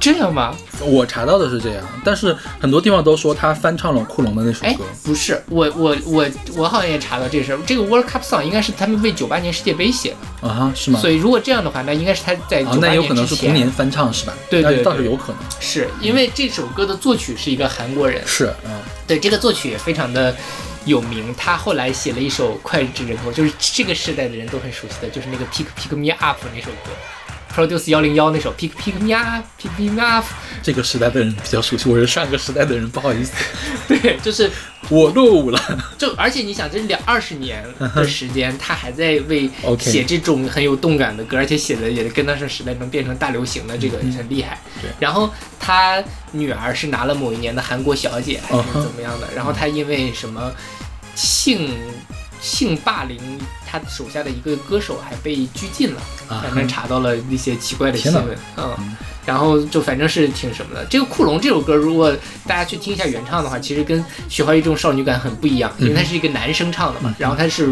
[0.00, 0.54] 这样吗？
[0.80, 7.58] 我查到的是这样，但是很多地方都说他翻唱了库龙的那首哎歌。，不是，我我我我好像也查到这事儿。
[7.66, 11.00] 这个 World Cup Song 应该是他们为九八年世界杯写的，啊哈，是吗？
[11.00, 13.26] 所以如果这样的话，那应该是他在啊九，八那有可能。
[13.26, 14.32] 是同年翻唱是吧？
[14.48, 15.38] 对对倒是有可能。
[15.60, 18.70] 是因为这首歌的作曲是一个韩国人，是，嗯，
[19.06, 20.34] 对这个作曲也非常的
[20.86, 21.34] 有名。
[21.36, 26.92] 他后来写了一首脍炙人口，就是这个时代的人都很熟悉的，就是那个 Pick Pick Me Up 那首歌
[27.58, 30.24] ，Produce 幺零幺那首 Pick Pick Me Up，Pick Me Up，
[30.62, 33.32] 这个时代的人比较熟悉，我是上个时代的人，不好意思，
[33.88, 34.48] 对，就是
[34.88, 35.60] 我落伍了。
[35.98, 37.64] 就而且你想，这两二十年
[37.96, 44.60] 的时间，他还在为写这种很有动感的歌，而且写的也跟得上时代，能变成大流行的，这个很厉害。
[44.80, 49.28] 对然后他女儿是拿了某一年的韩国小姐，还是怎么样的？
[49.34, 50.52] 然后他因为什么
[51.16, 51.74] 性
[52.40, 53.18] 性霸凌
[53.70, 56.00] 他手下的一个歌手，还被拘禁了。
[56.28, 58.96] 啊反正查到了一些奇怪的新闻，嗯，
[59.28, 60.82] 然后就反正是挺什么的。
[60.86, 62.10] 这个《库龙》这首歌，如果
[62.46, 67.68] 大家去听一下原唱的话，其实跟徐怀钰这种少女感很不一样，因为他是一个男生唱的嘛，然后他是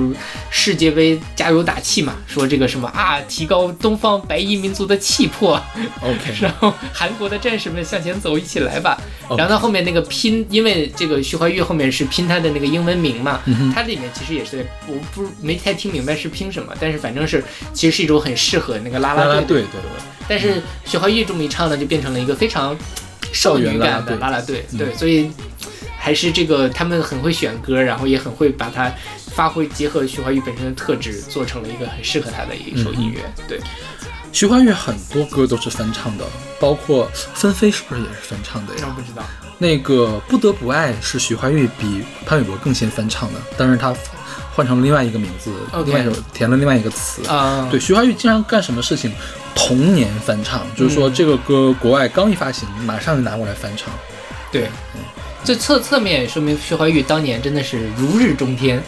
[0.51, 5.59] 世界杯加油打气嘛，说这个什么啊，提高东方白衣民族的气魄
[6.03, 9.01] ，OK， 然后韩国的战士们向前走，一起来吧。
[9.31, 13.41] 然后到后面那个拼，因为这个徐怀钰后面是拼他的那个英文名嘛，
[13.75, 17.43] 它里面其实也是我不没太听明白是拼什么，但是反正是
[17.73, 19.89] 其实是一种很适合那个啦啦啦啦队队的歌。
[20.29, 22.77] 但是徐怀钰这么一唱呢，就变成了一个非常
[23.33, 25.31] 少女感的啦啦队，嗯对，所以
[25.99, 28.93] 还是这个他们很会选歌，然后也很会把它
[29.35, 33.61] 发挥结合徐怀钰本身的特质，做成了一个很适合他的一首音乐，对。
[34.33, 36.25] 徐怀钰很多歌都是翻唱的，
[36.61, 38.85] 包括《纷飞》是不是也是翻唱的呀？
[38.87, 39.25] 我不知道，
[39.57, 43.95] 那个《不得不爱》是徐怀钰比潘玮柏更先翻唱的，但是他
[44.57, 45.53] 换成了另外一个名字
[45.93, 47.23] 外一首填了另外一个词。
[47.27, 49.13] 啊、对，徐怀钰经常干什么事情？
[49.55, 53.93] 同年翻唱，就是说嗯这个歌国外刚一发行，马上就拿过来翻唱。
[54.51, 54.71] 对，
[55.45, 58.83] 这侧侧面也说明徐怀钰当年真的是如日中天。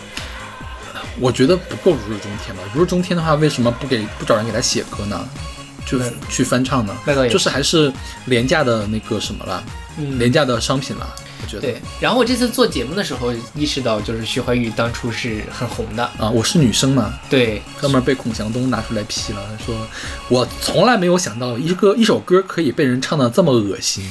[1.21, 2.63] 我觉得不够如日中天吧。
[2.73, 5.29] 如日中天的话，为什么不给不找人给他写歌呢？
[5.85, 6.97] 就那去翻唱呢？
[7.29, 7.93] 就是还是
[8.27, 9.63] 廉价的那个什么了，
[9.99, 11.15] 嗯廉价的商品了。
[11.49, 16.05] 我觉得对，然后我这次做节目的时候意识到，就是徐怀钰当初是很红的。
[16.19, 19.75] 啊，我是女生嘛，对，哥们儿被孔祥东拿出来批了，说
[20.29, 24.05] 我从来没有想到一个一首歌可以被人唱的这么恶心。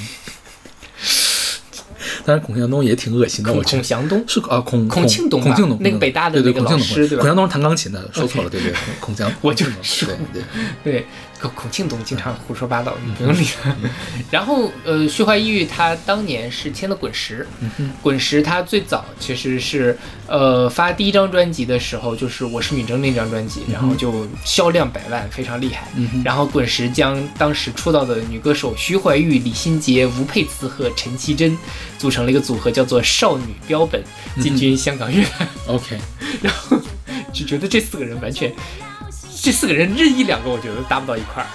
[2.27, 4.21] 当然，孔祥东也挺恶心的，孔祥东？
[4.27, 5.45] 是啊，孔孔庆东吧？
[5.45, 7.21] 孔庆东，那个北大的那个老师对吧？
[7.21, 10.43] 孔祥东是弹钢琴的，说错了，对对， 孔祥，我就孔庆东对
[10.83, 11.05] 对，对，
[11.39, 13.73] 孔 孔庆东经常胡说八道，你不用理他。
[14.29, 17.47] 然后呃，徐怀钰他当年是签了滚石，
[18.01, 25.87] 滚石他最早其实是呃发第一张专辑的时候，就是《我是女真》那张专辑，然后就销量百万，非常厉害。
[26.25, 31.57] 然后滚石将当时出道的女歌手徐怀钰、李心洁、吴佩慈和陈绮贞
[31.97, 34.03] 组成了一个组合，叫做少女标本，
[34.41, 35.47] 进军香港乐坛。
[35.67, 35.97] OK，
[36.41, 36.77] 然后
[37.33, 38.53] 就觉得这四个人完全，
[39.41, 41.47] 这四个人任意两个，我觉得搭不到一块儿。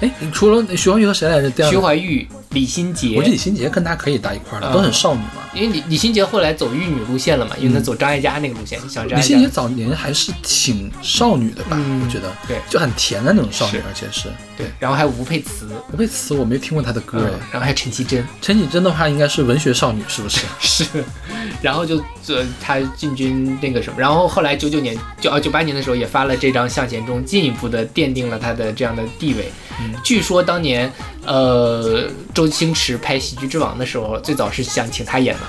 [0.00, 1.70] 哎，除了徐怀钰和谁来着？
[1.70, 5.42] 徐，怀钰、李心洁我觉得李，心洁跟她可以搭一块儿的，啊都很少女嘛。
[5.54, 8.78] 因为李李心洁后来走玉女路线了嘛，因为她走张艾嘉那个路线，
[9.08, 9.48] 李心洁。
[9.48, 11.76] 早年还是挺少女的吧？
[11.80, 17.18] 嗯我觉得，对就很甜的那种少女，而且是对，然后还有吴佩慈，吴佩慈，我没听过她的歌。
[17.50, 20.44] 然后还有陈绮贞，陈绮贞的话，应该是文学少女，是不是？
[20.60, 20.84] 是，
[21.62, 29.50] 然后就这她进军那个什么，然后后来九九年九啊九八年的时候也发了这张《向前中》，进一步的奠定了她的这样的地位。
[29.78, 30.90] 嗯据说当年
[31.26, 35.40] 呃周星驰拍《喜剧之王》的时候，最早是想请他演的，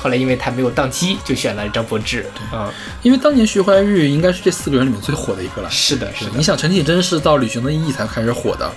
[0.00, 2.24] 后来因为他没有档期，就选了张柏芝。
[2.52, 2.72] 嗯，
[3.02, 5.68] 因为当年徐怀钰应该是这四个人里面最火的一个了。
[5.68, 6.42] 是的，是的你。
[6.44, 8.70] 想，陈绮贞是到《旅行的意义》才开始火的，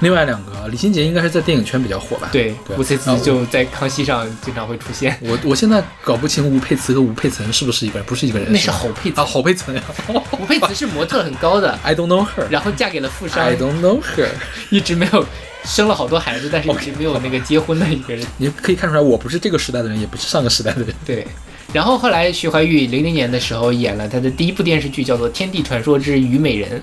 [0.00, 2.28] 另外两个李心洁应该是在电影圈比较火吧？
[2.32, 9.82] 对，对吴佩慈就在康熙上经常会出现，我我现在搞不清吴佩慈和吴佩岑是不是一个人，不是一个人，那是侯佩慈啊，侯佩岑呀。
[10.40, 12.48] 吴佩慈是模特很高的， I don't know her.
[12.50, 14.26] 然后嫁给了富商 I，don't know her.
[14.70, 15.24] 一直没有
[15.64, 18.26] 生了好多孩子，但是一直没有那个结婚的一个人。
[18.36, 20.94] 你可以看出来，我不是这个时代的人，也不是上个时代的人。
[21.04, 21.26] 对，
[21.72, 26.78] 然后后来徐怀钰零零年的时候演了他的第一部电视剧，叫做《天地传说之虞美人》，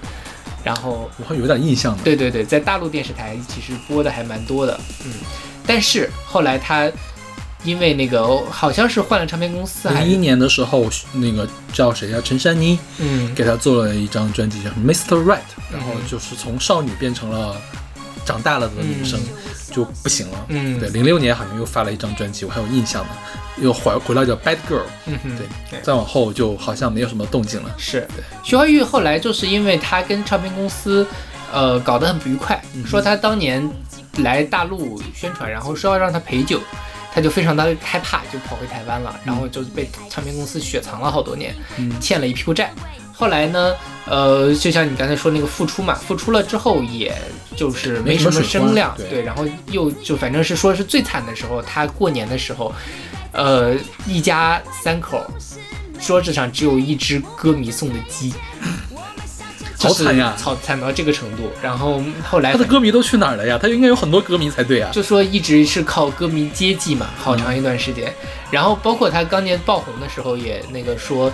[0.63, 2.01] 然后我还有点印象呢。
[2.03, 5.11] 对对对，在大陆电视台其实播的还蛮多的，嗯，
[5.67, 6.89] 但是后来他
[7.65, 15.21] 因为那个好像是换了唱片公司，还零一年的时候，那个叫谁呀、陈珊妮嗯给他做了一张专辑，叫《Mr.
[15.23, 17.61] Right》，然后就是从少女变成了
[18.29, 19.19] 长大了的女生，
[19.71, 20.45] 就不行了。
[20.49, 20.79] 嗯。
[20.79, 23.09] 对，零六年好像又发了一张专辑，我还有印象呢，
[23.57, 24.81] 又回回来叫《Bad Girl》。
[25.07, 25.79] 嗯哼对对。
[25.81, 27.73] 再往后就好像没有什么动静了。
[27.75, 28.07] 是。
[28.43, 31.07] 徐怀钰后来就是因为他跟唱片公司，
[31.51, 33.67] 呃，搞得很不愉快，说他当年
[34.17, 36.61] 来大陆宣传，然后说要让他陪酒，
[37.11, 41.55] 他就非常的害怕，就跑回台湾了，然后就被唱片公司雪藏了好多年，
[41.99, 42.71] 欠了一屁股债。
[43.19, 47.13] 后来呢，呃，就像你刚才说那个复出嘛，复出了之后，也
[47.53, 49.09] 就是没什么声量，对。
[49.09, 52.73] 对，然后又就反正是说是最惨的时候，他过年的时候，
[53.33, 53.75] 呃，
[54.07, 55.29] 一家三口
[55.99, 58.33] 桌子上只有一只歌迷送的鸡，
[59.79, 61.51] 好惨呀就是惨惨到这个程度。
[61.61, 63.57] 然后后来他的歌迷都去哪儿了呀？
[63.61, 64.91] 他应该有很多歌迷才对啊。
[64.91, 68.13] 就说一直是靠歌迷接济嘛，好长一段时间。
[68.51, 71.31] 然后包括他当年爆红的时候，也那个说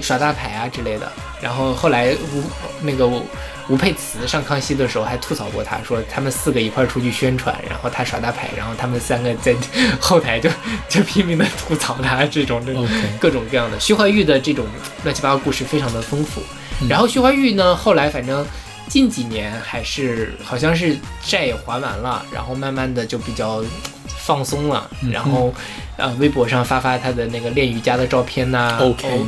[0.00, 1.10] 耍大牌啊之类的。
[1.40, 2.42] 然后后来吴
[2.82, 3.24] 那个吴
[3.68, 9.54] 吴佩慈上康熙的时候还吐槽过他，说他们四个一块儿出去宣传，然后他耍大牌，然后他们三个在
[10.00, 10.50] 后台就
[10.88, 12.86] 就拼命的吐槽他这种这种
[13.18, 13.78] 各种各样的。
[13.80, 14.66] 徐怀钰的这种
[15.04, 16.42] 乱七八糟故事非常的丰富。
[16.86, 18.44] 然后徐怀钰呢，后来反正
[18.88, 23.64] 近几年还是好像是债也还完了，然后慢慢的就比较
[24.06, 25.52] 放松了，然后
[25.96, 29.26] 呃微博上发发他的那个练瑜伽的照片呐、OK 哦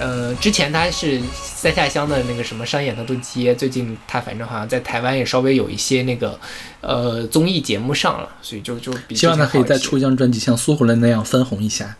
[0.00, 6.40] 呃，之前他是三下乡的那个什么商演他都接，最近他反正好像在台湾也稍微有一些那个
[6.80, 11.94] 呃综艺节目上了，所以就就比希望他可以再出一张专辑，像苏慧伦那样翻红一下。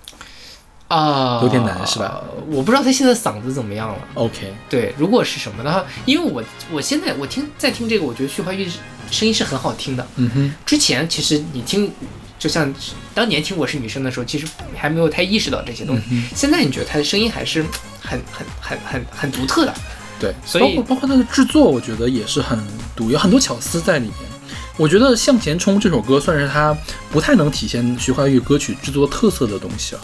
[0.92, 2.22] 啊，有点难是吧？
[2.50, 3.98] 我不知道他现在嗓子怎么样了。
[4.12, 8.70] OK，对，如果是什么的话，因为我我现在我听在听这个，我觉得徐怀钰
[9.10, 10.06] 声音是很好听的。
[10.16, 11.90] 嗯哼，之前其实你听，
[12.38, 12.70] 就像
[13.14, 16.02] 当年听我是女生的时候，其实还没有太意识到这些东西。
[16.10, 17.64] 嗯现在你觉得他的声音还是
[17.98, 19.72] 很很很很很独特的。
[20.20, 22.58] 对，所以包括包括他的制作，我觉得也是很
[22.94, 24.31] 独，有很多巧思在里面。
[24.78, 26.76] 我觉得《向前冲》这首歌算是他
[27.10, 30.00] 不太能体现徐怀钰歌曲制作特色的东西啊。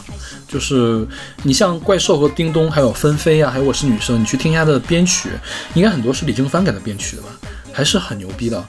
[0.47, 1.07] 就是
[1.43, 5.31] 你像怪兽和叮咚，还有纷飞啊，还有我是女生，你去听一下他的编曲，
[5.75, 7.29] 应该很多是李正帆给他编曲的吧，
[7.73, 8.63] 还是很牛逼的。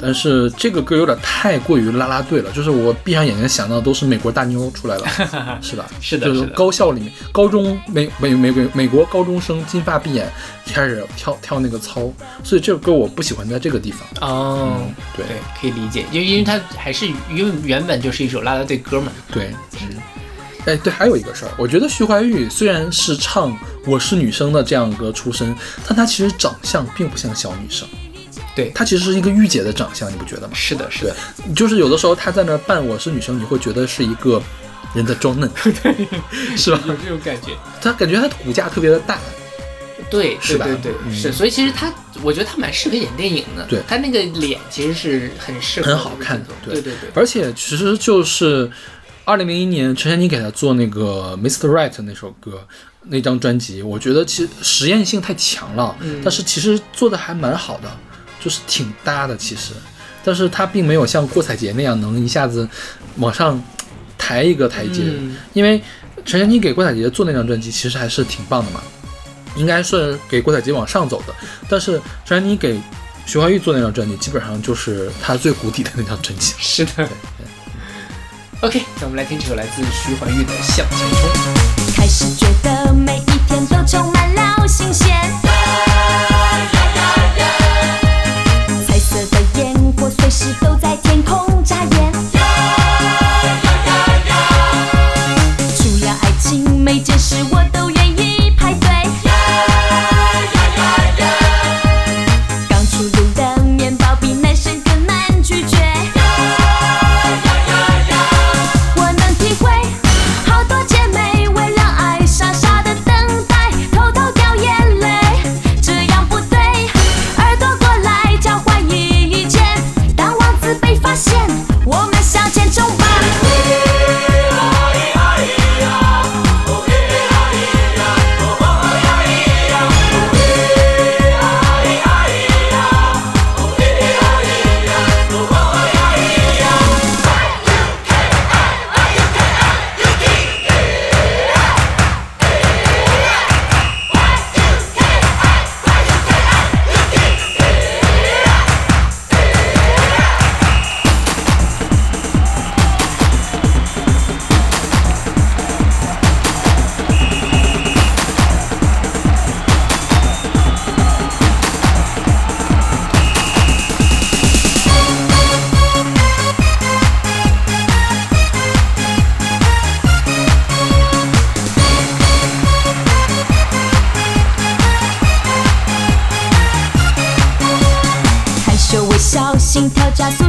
[0.00, 5.06] 但是这个歌有点太过于啦啦队了，就是我闭上眼睛想到都是美国大妞出来了，
[5.60, 5.86] 是吧？
[6.00, 10.30] 就是的，就是高校里面，高中美美美美美国高中生金发碧眼
[10.66, 14.00] 开始跳跳那个操，所以这个歌我不喜欢在这个地方。
[14.20, 19.12] 哦，嗯对对，可以理解，因为因为它还是因为原本就是一首啦啦队歌嘛。
[19.32, 19.50] 对，
[19.82, 19.96] 嗯，
[20.66, 23.52] 哎，对，还有一个事儿，我觉得徐怀钰虽然是唱
[23.86, 25.54] 《我是女生》的这样一个出身，
[25.86, 27.88] 但她其实长相并不像小女生，
[28.54, 30.54] 对，她其实是一个御姐的长相，你不觉得吗？
[30.54, 31.16] 是的，是的，，
[31.54, 34.42] 就是有的时候她在那儿扮我是女生，你会觉得是一个
[34.94, 35.50] 人在装嫩，
[36.56, 36.80] 是吧？
[36.86, 37.48] 有这种感觉。
[37.80, 39.18] 她感觉她骨架特别的大，
[40.10, 40.66] 对，是吧？
[40.66, 41.14] 对对对，嗯。
[41.14, 41.92] 是，所以其实他，
[42.22, 43.64] 我觉得他蛮适合演电影的。
[43.68, 43.80] 对。
[43.86, 46.74] 他那个脸其实是很适合，很好看的对。
[46.74, 48.68] 对对，而且其实就是
[49.24, 51.68] 二零零一年陈珊妮给他做那个《Mr.
[51.68, 52.66] Right》那首歌
[53.04, 56.20] 那张专辑，我觉得其实实验性太强了，嗯。
[56.24, 57.96] 但是其实做的还蛮好的，
[58.42, 59.72] 就是挺搭的其实，
[60.24, 62.68] 但是他并没有像郭采洁那样能一下子
[63.16, 63.62] 往上
[64.16, 65.80] 抬一个台阶，嗯因为
[66.24, 68.80] 陈珊妮给郭采洁做那张专辑其实还是挺棒的嘛，
[69.56, 71.34] 应该是给郭采洁往上走的，
[71.68, 72.80] 但是陈珊妮给
[73.26, 76.54] 徐怀钰做那张专辑，基本上就是他最谷底的那张专辑。
[76.58, 77.08] 是的。
[78.62, 81.94] OK，那我们来听这首来自徐怀钰的《向前冲》。
[81.96, 85.49] 开始觉得每一天都充满了新鲜。
[91.70, 91.99] 진짜요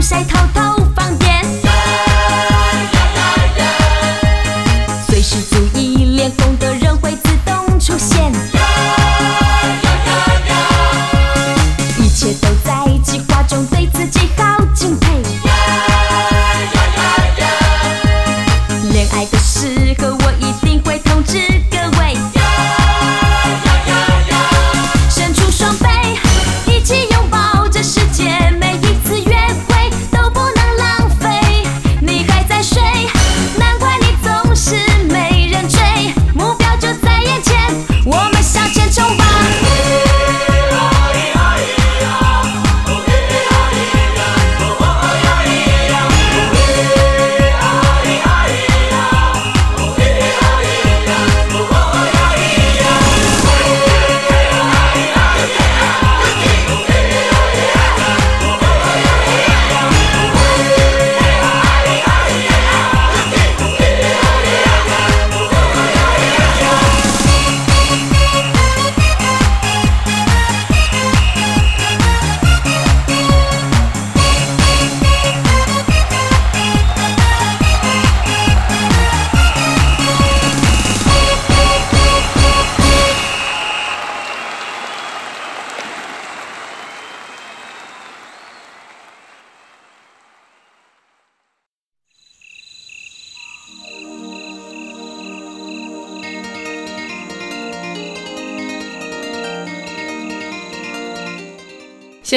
[0.01, 0.90] 晒透透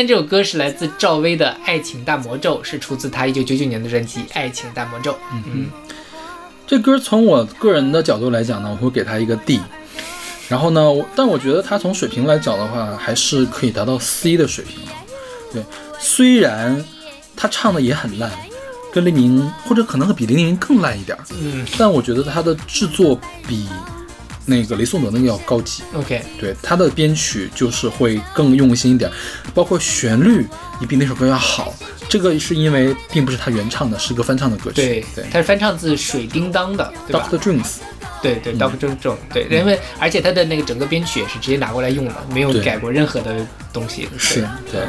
[0.07, 5.13] 这首歌是来自赵薇的《爱情大魔咒》，是出自她一九九九年的专辑《爱情大魔咒》。
[5.33, 5.67] 嗯
[6.67, 9.61] 这歌从我个人的角度来讲呢，我会给她一个 D。
[10.49, 14.93] 然后呢，我但我觉得她从水平来讲的话，还是可以达到 C 的水平的。
[15.53, 15.65] 对，
[15.99, 16.85] 虽然
[17.37, 18.31] 他唱的也很烂，
[18.93, 23.67] 跟黎明或者可能会比黎明更烂一点儿，嗯但我觉得他的制作比
[24.47, 25.83] 那个雷颂德那个要高级。
[25.95, 29.11] ，OK，对，他的编曲就是会更用心一点，
[29.55, 30.47] 包括旋律
[30.81, 31.75] 也比那首歌要好。
[32.09, 34.77] 这个是因为并不是他原唱的，是一个翻唱的歌曲。
[34.77, 37.77] 对对他是翻唱自水叮当的，对吧？，Doctor Dreams。
[38.23, 44.09] 对对，Doctor Dreams 对，因为而且他的那个整个编曲也是直接拿过来用的，没有改过任何的东西。
[44.17, 44.81] 是，对。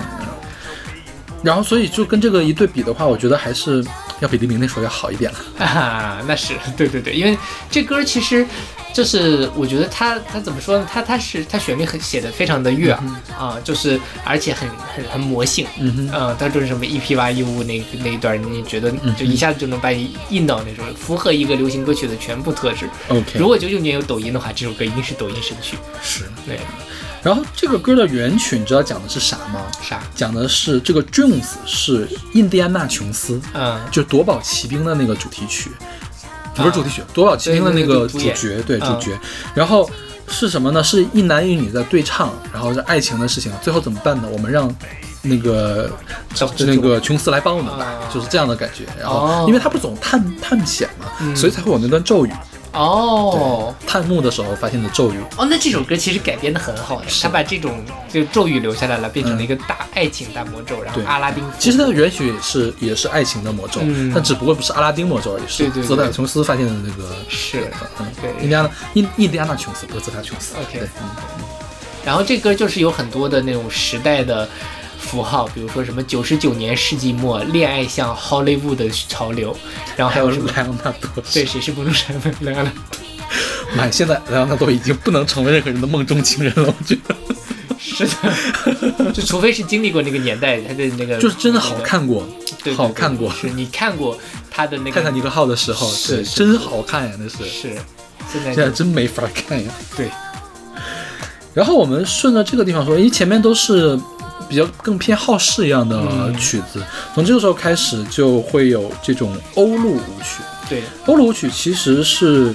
[1.43, 3.86] 然后，所以就跟这个一对比的话，我觉得还是
[4.20, 5.39] 要比黎明那首要好一点了。
[5.57, 7.38] 哈哈，那是对对对，因为
[7.70, 8.45] 这歌其实
[8.93, 10.88] 就是我觉得他他怎么说呢？
[10.91, 13.03] 他他是他旋律很写的非常的悦耳
[13.38, 15.68] 啊、就是而且很很很魔性。
[15.80, 22.89] 嗯哼，嗯，它就是什么一 P 八一五那那一段，你觉得就一下子就能把你印到那种符合一个流行歌曲的全部特质。
[23.09, 25.78] OK，如果九九年有抖音的话，这首歌一定是抖音神曲。
[26.01, 26.24] 是。
[26.47, 26.59] 对，
[27.26, 29.62] 然后这个歌的原曲，你知道讲的是啥吗？
[29.82, 30.00] 啥？
[30.14, 35.72] 讲的是这个 Jones 是印第安纳琼斯，嗯，就是夺宝奇兵的那个主题曲，
[36.54, 39.20] 不是主题曲，夺宝奇兵的那个个主角，对主嗯角。
[39.56, 39.90] 然后
[40.28, 40.84] 是什么呢？
[40.84, 44.28] 是一男一女在对唱，然后是爱情的事情，最后怎么办呢？
[44.32, 44.72] 我们让
[45.24, 45.92] 那个
[46.36, 48.84] 就那个琼斯来帮我们吧哦，就是这样的感觉。
[49.00, 52.32] 然后哦因为他不总探探险嘛，嗯所以才会有那段咒语。
[52.76, 55.18] 哦探墓的时候发现的咒语。
[55.38, 61.44] 哦，那这首歌其实改编的很好的，他把这种就咒语留下来了，变成了一个大爱情大魔咒，然后阿拉丁。
[61.58, 67.16] 其实它的原曲是也是爱情的魔咒，嗯但只不过不是阿拉丁魔咒而已，是对对对泽塔琼斯发现的那个。
[67.30, 70.56] 是嗯，对印第安纳印印第安纳琼斯不是泽塔琼斯。
[70.56, 70.88] OK
[72.06, 74.48] 然后这歌就是有很多的那种时代的
[75.06, 79.56] 符号，比如说什么九十九年世纪末恋爱像好莱坞的潮流，
[79.95, 81.24] 然后还还有有什么莱昂纳多。
[81.34, 82.72] 对，谁是不能删的莱昂纳
[83.76, 87.16] 妈呀，现在莱昂纳多已经不能成为任何人的梦中情人了，我觉得
[87.78, 92.28] 是的，就除非是经历过那个年代，他的那个就是真的好，看过，
[92.64, 93.32] 对对对好看过。
[93.32, 94.18] 是你看过
[94.49, 97.45] 他的那个泰坦尼克号的时候，对，真好看呀，那是。
[97.45, 97.76] 是
[98.32, 99.72] 现在现在真没法看呀。
[99.95, 100.10] 对，
[101.53, 103.99] 然后我们顺着这个地方说，因为前面都是
[104.48, 106.84] 比较更偏好式一样的嗯曲子，
[107.14, 110.44] 从这个时候开始就会有这种欧陆舞曲。
[110.70, 112.54] 对欧陆舞曲其实是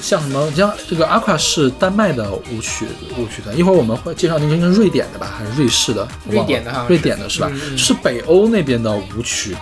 [0.00, 6.06] 像什么，像这个阿夸是丹麦的舞曲舞曲团，一会儿我们会介绍那个应该是瑞典的吧，还是瑞士的？
[6.28, 7.48] 瑞典的哈瑞典的是吧？
[7.52, 9.56] 嗯嗯是北欧那边的舞曲。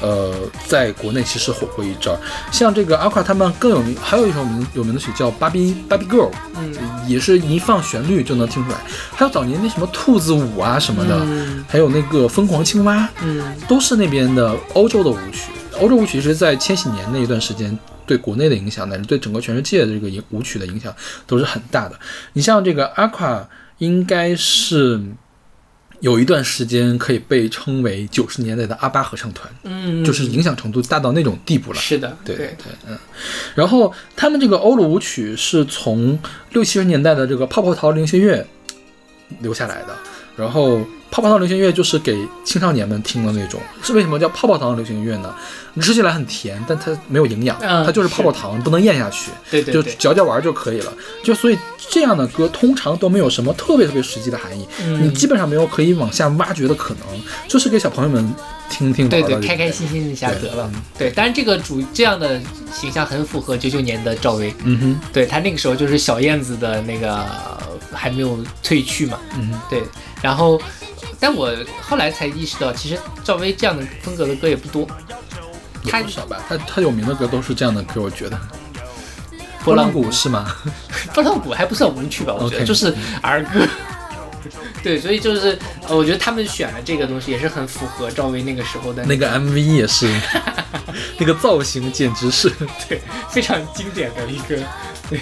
[0.00, 0.34] 呃，
[0.66, 2.18] 在国内其实火过一阵儿，
[2.52, 6.72] 像这个阿夸他们更有名，还有一首名有名的曲叫《芭比芭比 girl》，嗯
[7.06, 8.78] 也是一放旋律就能听出来。
[9.12, 15.50] 还有早年那什么兔子舞啊什么的，嗯还有那个疯狂青蛙，嗯都是那边的欧洲的舞曲。
[15.80, 20.94] 欧洲舞曲是在千禧年那一段时间对国内的影响，乃至对整个全世界的这个影舞曲的影响
[21.26, 21.98] 都是很大的。
[22.32, 25.00] 你像这个阿夸，应该是
[26.00, 31.78] 有一段时间可以被称为九十年代的阿巴合唱团，嗯，就是影响程度大到那种地步了。
[31.78, 32.96] 是的，对对对，嗯。
[33.54, 36.18] 然后他们这个欧陆舞曲是从
[36.52, 38.46] 六七十年代的这个泡泡糖流行乐
[39.40, 39.96] 留下来的。
[40.38, 40.78] 然后
[41.10, 45.34] 泡泡糖流行乐就是给青少年们听的那种，是为什么叫泡泡糖流行乐呢？
[45.74, 50.92] 你吃起来很甜，但它没有营养，嗯它就是泡泡糖，不能咽下去，就对对就，嚼嚼玩就可以了。
[51.24, 51.58] 就所以
[51.90, 58.32] 这样的歌通常都没有什么特别特别实际的含义，嗯你基本上没有可以往下挖掘的可能，就是给小朋友们
[58.70, 60.82] 听听玩对对，开开心心一下得了嗯。
[60.98, 62.40] 对，当然这个主这样的
[62.72, 67.58] 形象很符合九九年的赵薇，嗯哼，对他那个时候就是小燕子的那个呃
[67.92, 69.60] 还没有褪去嘛，嗯哼。
[69.70, 69.82] 对，
[70.22, 70.60] 然后，
[71.18, 71.50] 但我
[71.80, 74.86] 后来才意识到，其实赵薇这样的风格的歌也不多，
[75.84, 78.38] 他也不少吧，他他有名的歌都是这样的歌，我觉得。
[79.64, 80.54] 波浪鼓是吗？
[81.12, 83.66] 波浪鼓还不算舞曲吧，我觉得就是儿歌。
[84.82, 90.08] 对，所以就是，呃，我觉得他们选了这个东西也是很符合赵薇那个时候的那个 MV 也是，
[91.18, 92.50] 那个造型简直是。
[92.88, 94.56] 对非常经典的一个
[95.10, 95.20] 对，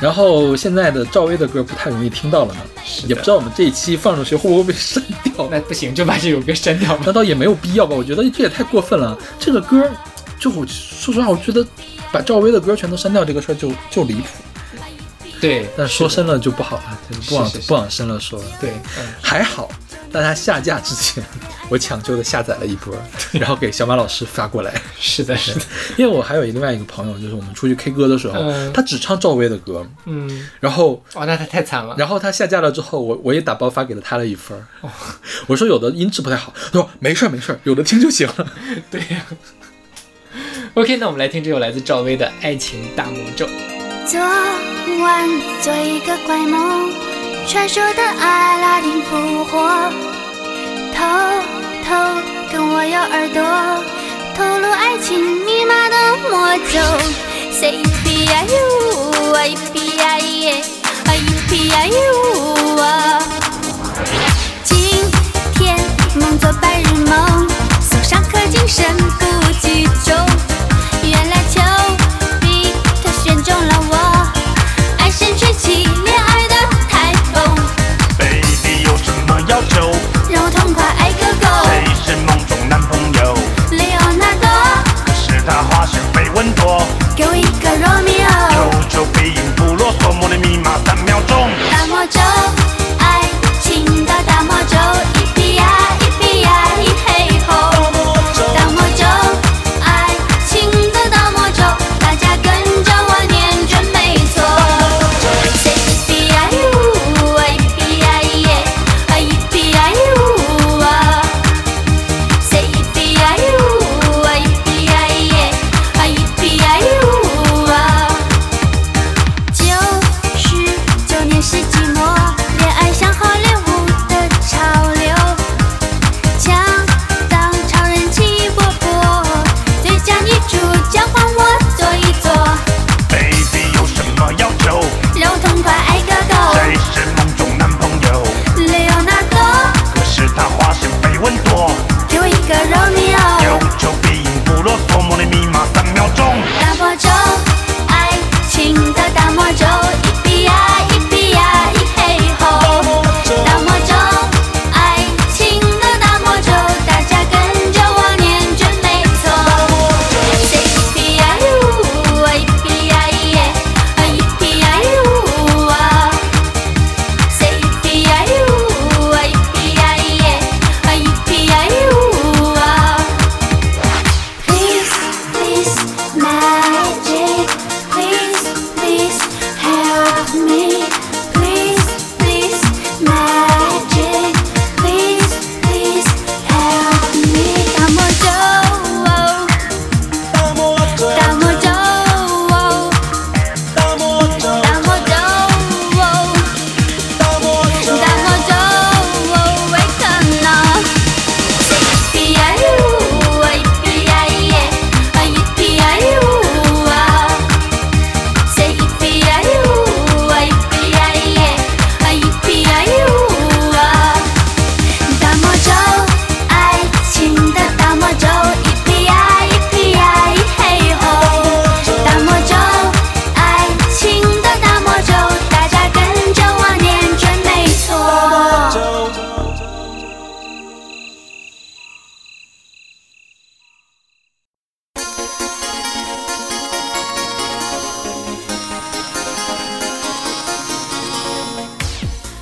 [0.00, 5.48] 然后现在的赵薇的歌不太容易听到了呢，是也不知道我们这一期放出去会不会被删掉。
[5.50, 7.02] 那不行就把这首歌删掉吧。
[7.06, 9.16] 那倒也没有必要吧，我觉得这也太过分了。
[9.38, 9.88] 这个歌，
[10.38, 11.64] 就我说实话，我觉得
[12.10, 14.26] 把赵薇的歌全都删掉这个事儿就就离谱。
[15.40, 18.44] 对，但说深了就不好了，就不往不往深了说了。
[18.60, 19.70] 对，嗯，还好，
[20.12, 21.24] 在它下架之前，
[21.68, 22.94] 我抢救的下载了一波，
[23.32, 24.72] 然后给小马老师发过来。
[24.98, 25.60] 是的，是的，
[25.96, 31.94] 因为我还有另外一个朋友，就是我们出去 K 歌的时候，嗯他只唱赵薇的歌，嗯，然后哇，那他太惨了。
[31.98, 34.66] 然后他下架了之后，我我也打包发给了他了一份儿。
[35.46, 38.46] 我说有的音质不太好，他说没事儿没事儿，有的听就行了。
[38.90, 39.24] 对呀、
[40.74, 43.46] OK，那我们来听这首来自赵薇的《爱情大魔咒》。
[44.10, 45.28] 昨晚
[45.62, 46.90] 做一个怪梦，
[47.46, 49.88] 传说的阿拉丁复活，
[50.92, 51.06] 偷
[51.84, 51.94] 偷
[52.50, 53.40] 跟我咬耳朵，
[54.36, 55.94] 透露爱情密码的
[56.28, 56.80] 魔咒。
[57.52, 60.60] Say p i u i p i e
[61.06, 63.22] i p i u 啊，
[64.64, 64.76] 今
[65.54, 65.78] 天
[66.16, 67.48] 梦做白日梦，
[67.80, 70.49] 送上刻精神不集中。
[87.20, 87.49] 多，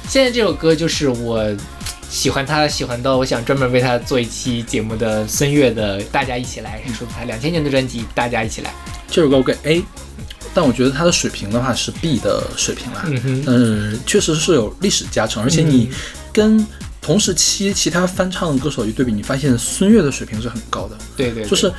[0.09, 1.45] 现在这首歌就是我
[2.09, 8.71] 喜欢他，喜欢到我想专门为他做一期节目的孙悦的《大家一起来》，是他两千年的专辑《大家一起来》。
[9.11, 9.85] 这首歌我给 A，
[10.55, 13.03] 但我觉得他的水平的话是 B 的水平啦。
[13.05, 15.91] 嗯哼，但是确实是有历史加成，而且你
[16.33, 16.67] 跟
[17.03, 21.71] 同时期其他翻唱歌手一对比，你发现孙悦的水平是很高的，对对，对就是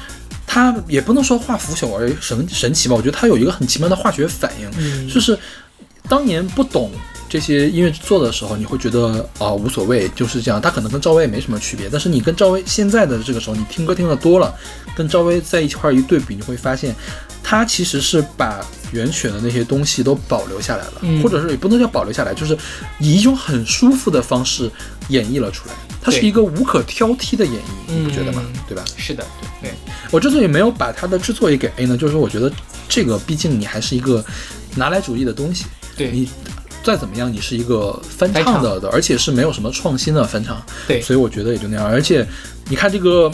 [0.45, 5.35] 他也不能说化腐朽而神神奇吧，我觉得他有一个很奇妙的化学反应，嗯就是
[6.07, 6.91] 当年不懂。
[7.29, 10.59] 这些音乐制作的时候，你会觉得啊、无所谓，就是这样。
[10.59, 14.53] 他可能跟赵薇也没什么区别，但是你跟赵薇现在的这个时候，你听歌听得多了，
[14.95, 16.95] 跟赵薇在一块儿一对比，你会发现，
[17.43, 22.57] 他其实是把原曲的那些东西都保留下来了，嗯或者是也不能叫保留下来，就是
[22.99, 24.69] 以一种很舒服的方式
[25.09, 25.75] 演绎了出来。
[26.01, 28.41] 它是一个无可挑剔的演绎，你不觉得吗？
[28.43, 28.83] 嗯对吧？
[28.97, 29.23] 是的，
[29.61, 29.73] 对对，
[30.11, 32.51] 我之所以没有把它的制作也给 A 呢，就是说我觉得
[32.87, 34.23] 这个毕竟你还是一个
[34.75, 35.65] 拿来主义的东西，
[35.97, 36.29] 对你
[36.83, 41.01] 再怎么样，你是一个翻唱的，而且是没有什么创新的翻唱，对。
[41.01, 41.85] 所以我觉得也就那样。
[41.85, 42.25] 而且
[42.69, 43.31] 你看这个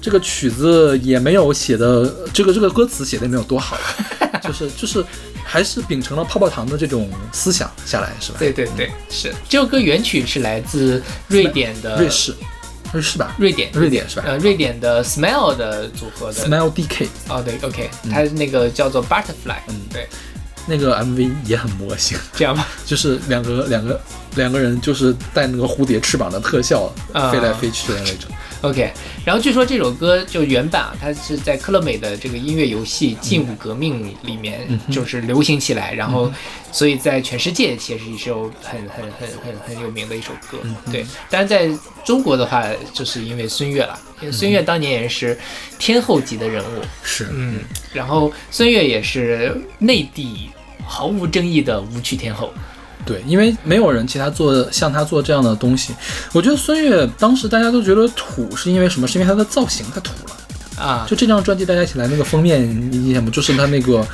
[0.00, 3.76] 这个曲子也没有写的，这个这个歌词写的也没有多好，
[4.42, 5.04] 就是就是
[5.44, 8.38] 还是秉承了泡泡糖的这种思想下来，是吧？
[8.38, 9.34] 对对对，是。
[9.48, 12.34] 这首歌原曲是来自瑞典的瑞士，
[12.92, 13.34] 呃是吧？
[13.36, 14.08] 瑞典，瑞典。
[14.08, 14.24] 是吧？
[14.26, 16.44] 呃，瑞典的 Smile 的组合的。
[16.44, 19.74] Smile DK 哦，对，OK，它那个叫做 Butterfly，嗯。
[19.92, 20.08] 对，
[20.66, 24.00] 那个 MV 也很魔性，这样吧， 就是两个两个
[24.34, 27.30] 两个人就是带那个蝴蝶翅膀的特效、啊。
[27.30, 28.30] 飞来飞去的那种。
[28.62, 28.90] OK，
[29.24, 36.32] 然后据说这首歌就原版啊，它是在科乐美的这个音乐游戏《劲舞革命》里面就是流行起来，然后
[36.72, 40.58] 所以在全世界其实是一首很很很很很有名的一首歌。
[40.90, 41.70] 对，但是在
[42.02, 42.64] 中国的话，
[42.94, 45.38] 就是因为孙悦了，因为孙悦当年也是
[45.78, 47.60] 天后级的人物，是，嗯，
[47.92, 50.50] 然后孙悦也是内地
[50.86, 52.52] 毫无争议的舞曲天后。
[53.04, 55.94] 对，因为没有人其他做像他做这样的东西。
[56.32, 59.06] 我觉得孙悦当时大家都觉得土，是因为什么？
[59.06, 60.36] 是因为他的造型太土了。
[60.76, 63.30] 啊，就这张专辑，大家一起来那个封面，你印象不？
[63.30, 64.06] 就是他那个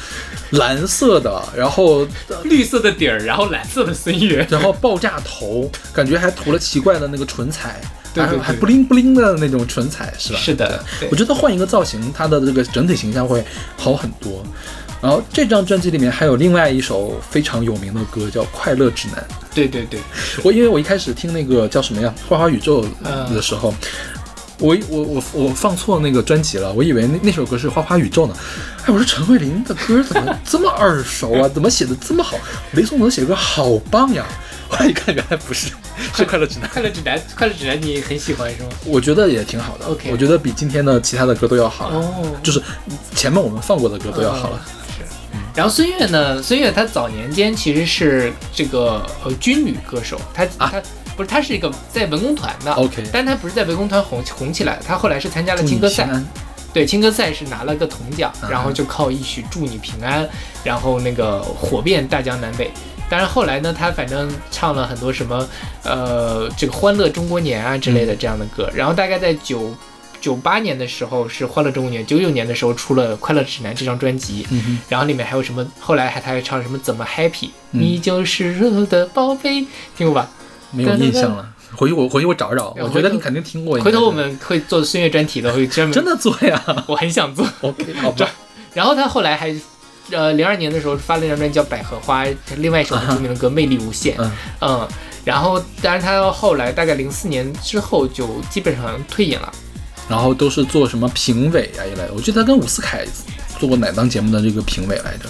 [0.51, 2.07] 蓝色的，然后
[2.45, 7.81] 绿色的底儿，然后蓝色的孙悦，然后爆炸头，感觉还涂了奇怪的那个唇彩，
[8.15, 10.39] 对对对还还不灵不灵的那种唇彩，是吧？
[10.39, 13.45] 是的，我觉得换一个造型，它的这个整体形象会
[13.77, 14.45] 好很多。
[15.03, 19.19] 然后这张专辑里面还有另外一首非常有名的歌，叫《快乐指南》。
[19.55, 19.99] 对对对，
[20.45, 23.75] 我因为我一开始听那个叫什么呀《花花宇宙》嗯的时候，
[24.59, 28.35] 我我我我放错那个专辑了，我以为那那首歌是《花花宇宙》呢。
[28.85, 31.49] 哎，我说陈慧琳的歌怎么这么耳熟啊？
[31.53, 32.37] 怎么写的这么好？
[32.75, 34.25] 雷颂德写的歌好棒呀！
[34.71, 35.73] 后来一看，原来不是，
[36.15, 36.69] 是《快乐指南》。
[36.73, 38.69] 快乐指南，快乐指南你很喜欢是吗？
[38.87, 42.63] 我觉得也挺好的 OK 我觉得比今天的其他的歌都要好，哦就是
[43.15, 44.65] 前面我们放过的歌都要好了。
[45.55, 46.43] 然后孙悦呢？
[46.43, 50.83] 孙悦他早年间其实是这个呃军旅歌手，他、他
[51.15, 56.09] 不是他是一个在文工团的 OK 但他不是在文工团红红起来的，他后来是参加了青歌赛
[56.73, 60.25] 对青歌赛是拿了个铜奖，嗯然后就靠一曲《祝你平安》，
[60.65, 62.71] 然后那个火遍大江南北。
[63.11, 65.47] 当然后来呢，他反正唱了很多什么
[65.85, 69.71] 呃这个《欢乐中国年》啊之类的这样的歌，然后大概在九。
[70.23, 75.67] 九八年的时候是《欢乐中国年》，九九年的时候出了《快乐指南》这张专辑，嗯然后里面还有什么？
[75.81, 76.79] 后来还他还唱什么？
[76.79, 79.67] 怎么 happy？、你就是我的宝贝，
[79.97, 80.31] 听过吧？
[80.71, 81.47] 没有印象了。
[81.75, 83.81] 回去我回去我找找，我觉得你肯定听过。
[83.81, 87.45] 回头我们会做孙悦专题的，会专门 真，的做呀 我很想做。
[87.63, 88.29] ？OK， 好吧。
[88.75, 89.53] 然后他后来还，
[90.11, 92.25] 呃，零二年的时候发了一张专辑叫《百合花》，
[92.59, 94.17] 另外一首很著名的歌《魅力无限》。
[94.23, 94.89] 嗯嗯，
[95.25, 99.53] 然后当然他后来大概零四年之后就基本上退隐了。
[100.09, 102.11] 然后都是做什么评委啊一类的。
[102.15, 103.05] 我记得他跟伍思凯
[103.59, 105.29] 做过哪档节目的这个评委来着？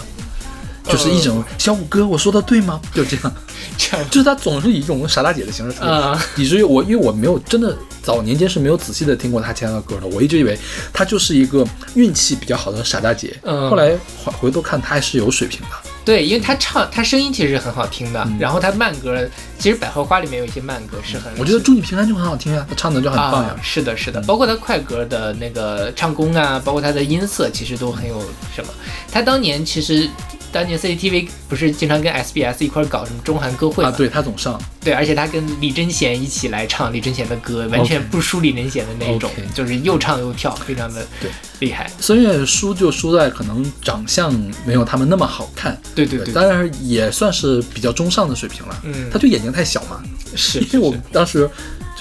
[0.84, 2.80] 就是一种小五哥，我说的对吗？
[2.92, 3.32] 就这样，
[3.78, 10.58] 这样，就是他总是以一种傻大姐的形式出现，嗯以至于我因为我没有真的早年间是没有仔细的听过他其他的歌的，我一直以为
[10.92, 11.64] 他就是一个
[11.94, 13.38] 运气比较好的傻大姐。
[13.44, 15.91] 嗯后来回回头看，他还是有水平的。
[16.04, 19.28] 对，因为他唱他声音其实很好听的，嗯然后他慢歌，
[19.58, 23.62] 其实《百合花》里面有一些慢歌是很，我觉得《祝你平安》就很好听啊，他唱的就很棒呀啊。。
[23.62, 28.20] 是的，是的，包括他快歌的那个唱功啊，包括他的音色，其实都很有
[28.54, 28.72] 什么。
[29.10, 30.08] 他当年其实，
[30.52, 33.88] 当年 CCTV 不是经常跟 SBS 一块搞什么中韩歌会嘛？
[33.88, 41.30] 啊，对他总上，对而且他跟李贞贤一起来唱李贞贤的歌，完全不输李贞贤的那一种就是又唱又跳，非常的对。
[41.60, 41.90] 厉害。
[42.00, 44.32] 孙悦输就输在可能长相
[44.66, 48.80] 没有他们那么好看，对对对，当然也算是比较中上的水平了。
[48.84, 49.08] 嗯。
[49.10, 50.02] 他就眼睛太小嘛，
[50.36, 51.48] 是 因为我们当时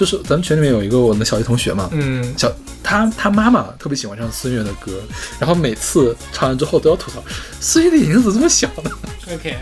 [0.02, 5.00] 就是咱们群里面有一个我们的小学同学嘛，嗯，小他他妈妈特别喜欢唱孙悦的歌，
[5.38, 7.22] 然后每次唱完之后都要吐槽，
[7.60, 8.90] 孙悦的眼睛怎么这么小呢
[9.32, 9.56] ？OK。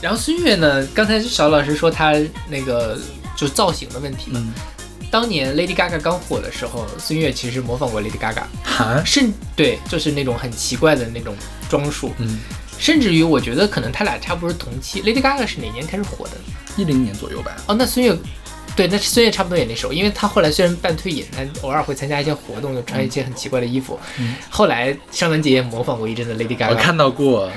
[0.00, 2.14] 然后孙悦呢，刚才小老师说他
[2.48, 2.96] 那个
[3.34, 4.40] 就造型的问题嘛。
[4.40, 4.52] 嗯
[5.10, 11.36] 当年 Lady Gaga 刚火的时候，孙悦其实模仿过 Lady Gaga，哈，甚对，就是那种很奇怪的那种
[11.68, 12.38] 装束，嗯，
[12.78, 15.02] 甚至于我觉得可能他俩差不多是同期。
[15.02, 16.32] Lady Gaga 是哪年开始火的？
[16.76, 17.54] 一零年左右吧。
[17.68, 18.12] 哦，那孙悦，
[18.76, 23.98] 对，那孙悦差不多也那时候，因为他后来虽然半退隐，但偶尔会参加一些活动，就穿一些很奇怪的衣服。
[24.50, 27.50] 后来尚雯婕也模仿过一阵子 Lady Gaga，我看到过，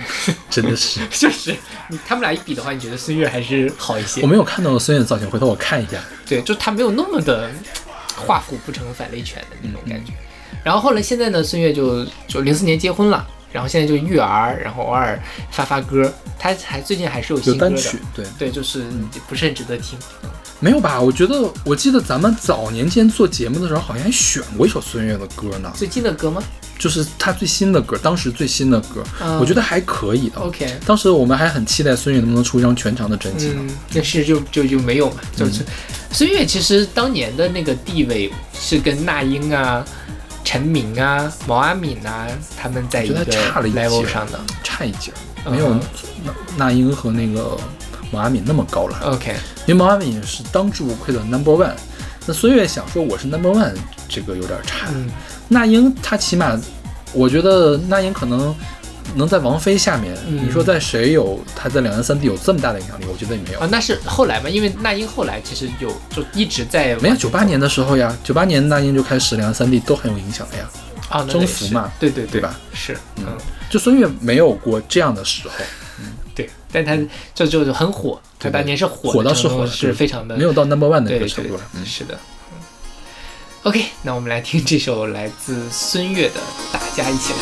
[0.49, 1.55] 真的是， 就是
[1.89, 4.27] 你他们俩一比的话，你觉得孙悦还是好一些我？
[4.27, 5.97] 没有看到孙悦的造型，回头我看一下。
[6.27, 7.49] 对，就他没有那么的
[8.15, 10.13] 画虎不成反类犬的那种感觉。
[10.63, 17.81] 然后后来现在呢，孙悦就就零四年结婚了，然后现在就育儿，然后偶尔发发歌，他还最近还是有有新歌的。
[18.15, 18.83] 对，对，就是
[19.27, 19.97] 不是很值得听。
[20.59, 20.99] 没有吧？
[20.99, 26.41] 我觉得，我记得咱们早年间做节目的时候，好像还选过一首孙悦的歌呢，最近的歌吗
[26.79, 30.39] 就是他最新的歌，当时最新的歌，嗯我觉得还可以的。
[30.39, 33.55] ？OK，当时我们还很期待孙悦能不能出一张全长的专辑呢。
[33.59, 35.65] 嗯，但是就就就没有嘛，就是
[36.11, 39.83] 孙悦其实当年的那个地位是跟那英啊、
[40.43, 44.39] 陈明啊、毛阿敏啊他们在一个 level 上的。
[44.63, 45.73] 差一截儿，嗯没有
[46.23, 47.57] 那那英和那个
[48.11, 48.97] 毛阿敏那么高了。
[49.03, 49.33] OK，
[49.65, 51.73] 因为毛阿敏是当之无愧的 number one，
[52.25, 53.73] 那孙悦想说我是 number one，
[54.07, 54.87] 这个有点差。
[54.93, 55.09] 嗯
[55.49, 56.59] 那英她起码，
[57.13, 58.53] 我觉得那英可能
[59.15, 60.13] 能在王菲下面。
[60.27, 63.05] 嗯你说在谁有她在两岸三地有这么大的影响力？
[63.11, 63.59] 我觉得也没有。
[63.59, 70.69] 啊，那是后来嘛，因为那英后来其实有就一直在没有九八年的时候呀，九八年那英就开始两岸三地都很有影响了呀。
[71.09, 72.53] 啊，征服嘛对对对吧？
[72.73, 73.25] 是，嗯，
[73.69, 75.65] 就孙悦没有过这样的时候，对，
[76.71, 76.97] 但他
[77.33, 81.61] 就就是很火，他对当年是火的火倒是火是非常的没有到 number one 的那个程度了。
[81.75, 82.13] 嗯，是的。
[82.15, 82.19] 嗯
[83.63, 86.39] OK，那我们来听这首来自孙悦的
[86.73, 87.39] 《大家一起来》。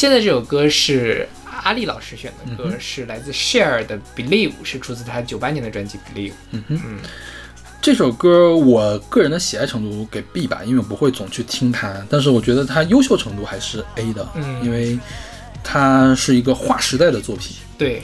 [0.00, 1.28] 现在这首歌是
[1.62, 6.30] 阿丽老师选的嗯歌，是来自 Share 的《Believe》，是出自他九八年的专辑《Believe》。
[6.52, 6.98] 嗯哼。
[7.82, 14.64] 这首歌我个人的喜爱程度给 B 吧，因为我不会总去听它，但是我觉得它优秀程度还是 A 的，嗯。
[14.64, 14.98] 因为
[15.62, 17.58] 它是一个划时代的作品。
[17.76, 18.02] 对，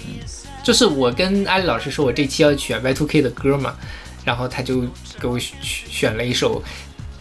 [0.62, 3.74] 就是我跟阿丽老师说我这期要选 Y2K 的歌嘛，
[4.22, 4.82] 然后他就
[5.18, 6.62] 给我选选了一首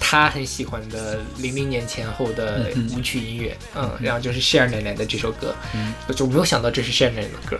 [0.07, 5.55] 他很喜欢的零零年前后的舞曲音乐，嗯，然后就是 Share 奶奶的这首歌，
[6.07, 7.57] 我就没有想到这是 Share 奶奶的歌。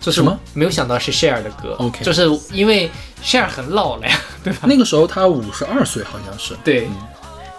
[0.00, 2.90] 就是什么没有想到是 Share 的歌 OK 就是因为
[3.24, 4.58] Share 很老了呀， 对吧？
[4.64, 6.54] 那个时候他五十二岁，好像是。
[6.64, 6.88] 对，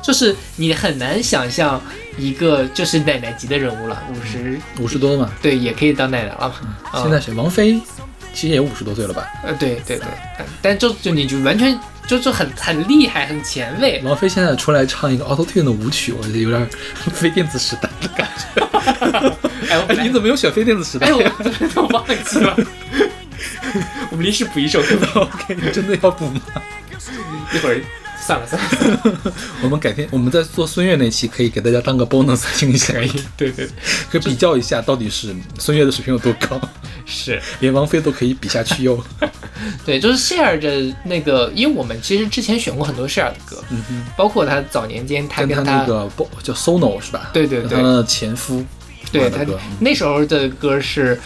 [0.03, 1.81] 就是你很难想象
[2.17, 5.31] 一个就是奶奶级的人物了，五十五十多嘛。
[5.41, 6.53] 对也可以当奶奶了
[7.01, 7.33] 现在谁？
[7.33, 7.81] 王菲
[8.33, 9.25] 其实也五十多岁了吧？
[9.45, 10.07] 呃，对对对，
[10.37, 14.01] 但但就就你就完全就就很很厉害，很前卫。
[14.03, 16.67] 王菲现在出来唱一个 Auto Tune 的舞曲，我觉得有点
[17.13, 18.61] 非 电子时代的感觉。
[19.69, 21.21] 哎，我哎，你怎么没有选非电子时代哎，我
[21.81, 22.55] 我忘记了。
[24.11, 26.41] 我们临时补一首歌吧，？OK，你真的要补吗？
[27.53, 27.81] 一会儿
[28.25, 33.67] 算了算了， 我们改天我们在做孙悦那期，可以给大家当个 bonus 听一下，可以，对对
[34.09, 36.59] 可以比较一下到底是孙悦的水平有多高，
[37.05, 37.39] 是。
[37.61, 39.01] 连王菲都可以比下去哟。
[39.85, 47.29] 对，就是 share 的那个，因为我们其实之前选过很多 share 的歌，嗯哼，包括他早年间他跟跟他那个不叫 Sono 是吧？
[47.33, 47.69] 对对对。
[47.69, 48.63] 跟他的前夫
[49.11, 49.45] 对他
[49.79, 51.19] 那时候的歌是，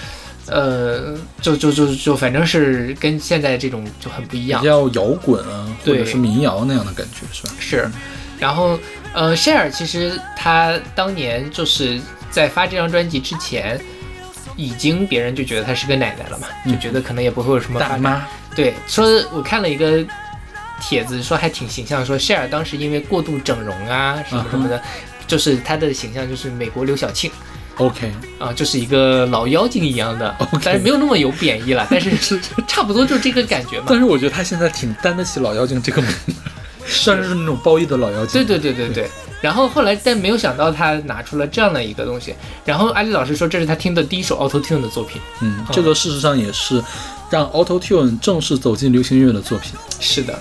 [0.49, 7.53] 呃，就就就就反正是跟现在这种就很不一样比，较摇滚啊，或者是民谣那样的感觉是吧？
[7.59, 7.89] 是。
[8.39, 8.79] 然后，
[9.13, 13.79] 呃，Share 其实他当年就是在发这张专辑之前。
[14.57, 17.79] 已经别人就觉得他是个奶奶了嘛，就觉得可能也不会有什么。
[17.79, 20.05] 大妈，对，说我看了一个
[20.81, 24.81] 帖子，说还挺形象，说 Cher 当时因为过度整容啊什么什么的，
[25.25, 27.31] 就是他的形象就是美国刘晓庆
[27.79, 33.97] OK，啊，就是一个老妖精一样的 OK 但是没有那么有贬义了， 但是是差不多就这个感觉嘛但。
[33.97, 36.33] 是我觉得他现在挺担得起老妖精这个名字，
[36.85, 38.45] 算是那种褒义的老妖精。
[38.45, 39.09] 对对对对对。
[39.41, 42.35] 然后后来，但没有想到他拿出了这样的一个东西。
[42.65, 45.21] 然后阿丽老师说，这是他听的第一首 Auto Tune 的作品。
[45.39, 46.83] 嗯，这个事实上也是
[47.29, 50.37] 让 Auto Tune 正式走进流行音乐的作品，是的，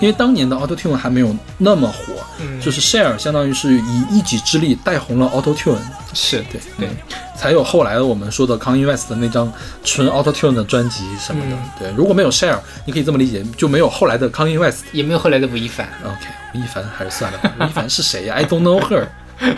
[0.00, 5.76] 因为当年的 Auto Tune 还没有那么火，嗯就是 Share 相当于是以一己之力带红了 Auto Tune，
[6.12, 6.96] 是对对嗯
[7.36, 9.52] 才有后来的我们说的 Kanye West 的那张
[9.84, 11.56] 纯 Auto Tune 的专辑什么的。
[11.56, 14.84] 嗯对，如果没有 Share，你可以这么理解，就没有后来的 Kanye West。
[14.92, 15.88] 也没有后来的吴亦凡。
[16.04, 19.06] OK，吴亦凡还是算了吧，吴亦凡是谁呀？I don't know her。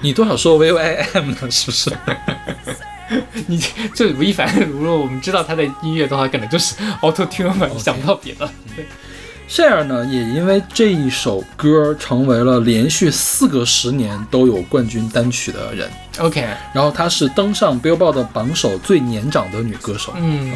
[0.00, 1.50] 你多少说 V O I M 呢？
[1.50, 1.90] 是不是？
[3.46, 3.58] 你
[3.94, 8.48] 就吴亦凡，如果我们知道他的音乐的话，可能就是 Auto Tune 嘛，你想不到别的。
[9.48, 15.90] Share 呢，也因为这一首歌成为了连续四个十年都有冠军单曲的人。
[16.18, 20.12] OK，然后她是登上 Billboard 的榜首最年长的女歌手。
[20.18, 20.52] 嗯，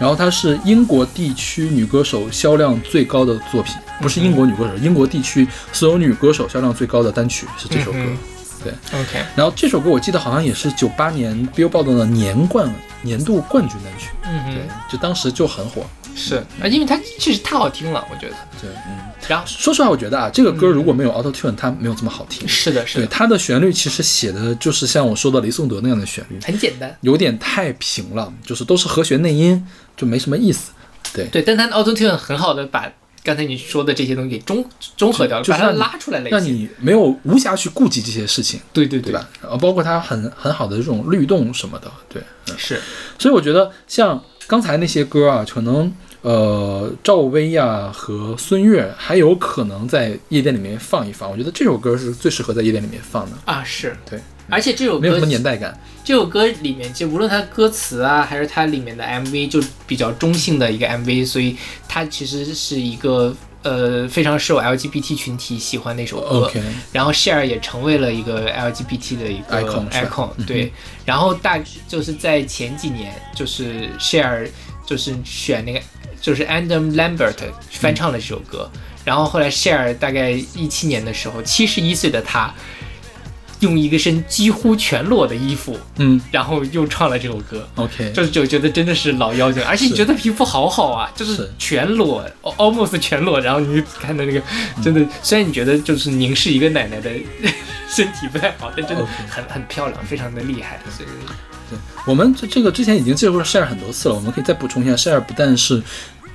[0.00, 7.98] 然后她是英国地区女歌手销量最高的作品，不是英国女歌手，英国地区所有女歌手销量最高的单曲是这首歌。
[8.00, 8.18] 嗯
[8.62, 14.10] 对，OK，然后这首歌我记得好像也是九八年 Billboard 的年冠年度冠军单曲。
[14.24, 15.84] 嗯对，，就当时就很火。
[16.14, 18.34] 是啊，因为它确实太好听了，我觉得。
[18.60, 22.46] 对，嗯，然后说实话，我觉得啊，这个歌如果没有 Auto Tune，它没有这么好听。
[22.46, 26.94] 是的，是的对的，它的旋律其实写的就是像我说的雷颂德那样的旋律，很简单。
[27.00, 30.72] 有点太平了，就是都是和弦内音，就没什么意思。
[31.14, 32.86] 对，对，但它的 Auto Tune 很好的把
[33.22, 34.64] 刚才你说的这些东西给中
[34.96, 36.28] 中和掉了，把它拉出来了。
[36.30, 39.28] 让你没有无暇去顾及这些事情，对对对吧？？
[39.42, 42.22] 呃包括它很很好的这种律动什么的，对。
[42.48, 42.80] 嗯是，
[43.18, 51.30] 所以我觉得像刚才那些歌啊，可能呃赵薇呀、和孙悦还有可能在夜店里面放一放。
[51.30, 54.18] 我觉得这首歌是最适合在夜店里面放的，啊是，对，
[54.48, 55.78] 而且这首歌没有什么年代感。
[56.04, 61.56] 这首歌里面，就无论它歌词啊，还是它里面的 MV，就比较中性的一个 MV，所以
[61.88, 63.32] 它其实是一个
[63.62, 66.50] 呃非常受 LGBT 群体喜欢的一首歌。
[66.90, 70.72] 然后 Share 也成为了一个 LGBT 的一个 Icon 对。
[71.06, 74.48] 然后大就是在前几年，就是 Share
[74.84, 75.80] 就是选那个
[76.20, 77.36] 就是 Adam Lambert
[77.70, 78.68] 翻唱了这首歌，
[79.04, 82.52] 然后后来 Share 大概一七年的时候，七十一岁的他。
[83.62, 86.20] 用一个身几乎全裸的衣服，嗯。
[86.30, 91.50] 然后又唱了这首歌，，OK，就就觉得真的是老妖精，而且你觉得皮肤好好啊，就是是。
[91.58, 94.42] 全裸，al-，almost 全裸，然后你看到那个，
[94.82, 97.10] 真的，虽然你觉得就是凝视一个奶奶的
[97.88, 101.08] 身体不太好，但真的很很漂亮，非常的厉害，所以。
[102.04, 105.82] 我们这这个之前已经介绍过 share 很多次了，我们可以再补充一下，share 不但是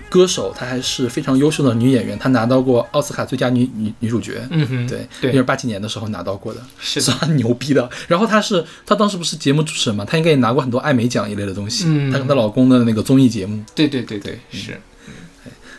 [0.09, 4.41] 歌手，她还是非常优秀的女演员，她拿到过奥斯卡最佳女女女主角。
[4.49, 7.89] 嗯哼，对，对那是八几年的时候拿到过的，是的，是很牛逼的。
[8.07, 11.85] 然后她是，她当时不是节目主持人嘛，她应该也拿过很多艾美奖一类的东西。
[11.87, 14.79] 嗯她跟她老公的那个综艺节目，对对对对，是，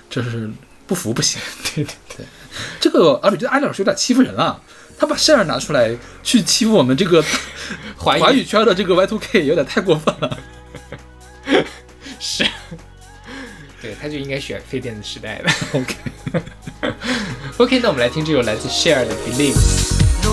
[0.08, 0.50] 这是
[0.86, 1.40] 不服不行。
[1.74, 2.26] 对对对，
[2.80, 4.60] 这个而且觉得阿里老师有点欺负人了。
[5.00, 7.24] 他把 Cher 拿出来去欺负我们这个
[7.96, 10.38] 华华语圈的这个 Y2K，有点太过分了。
[12.18, 12.44] 是，
[14.00, 15.50] 他就应该选非电子时代的。
[15.72, 19.54] OK，OK， 那我们来听这首来自 Share 的 Believe。
[20.22, 20.32] No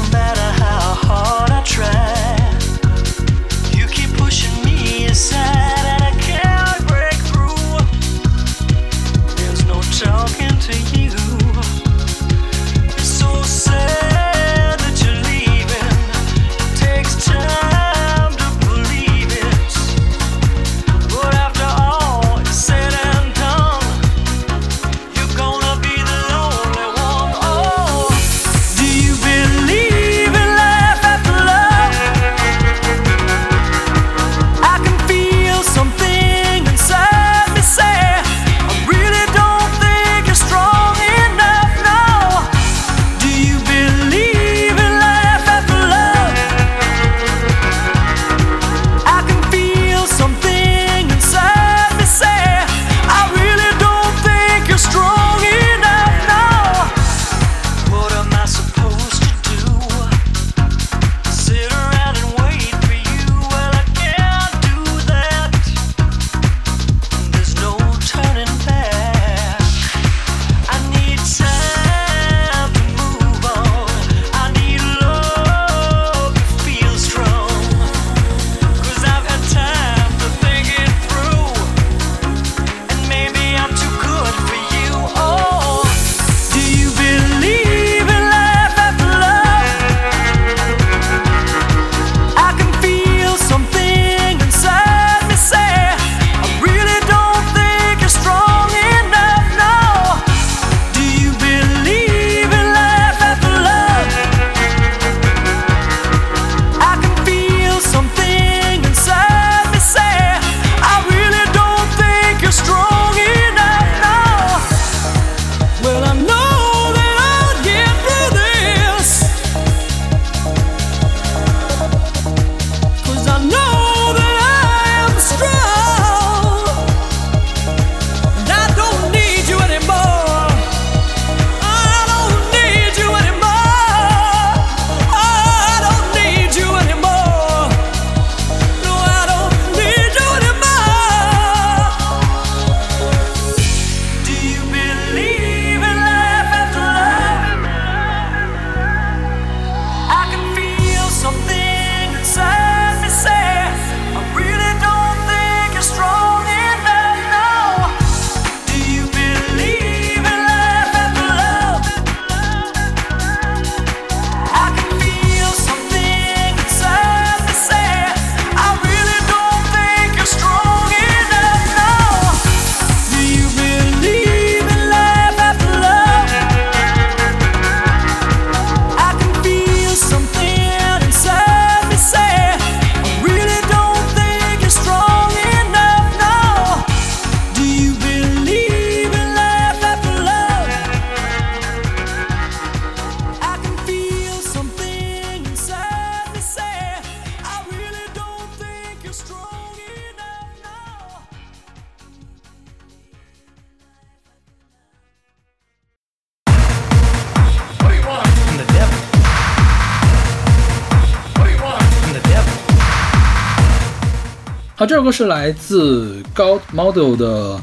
[215.06, 217.62] 好，这是来自 God Model 的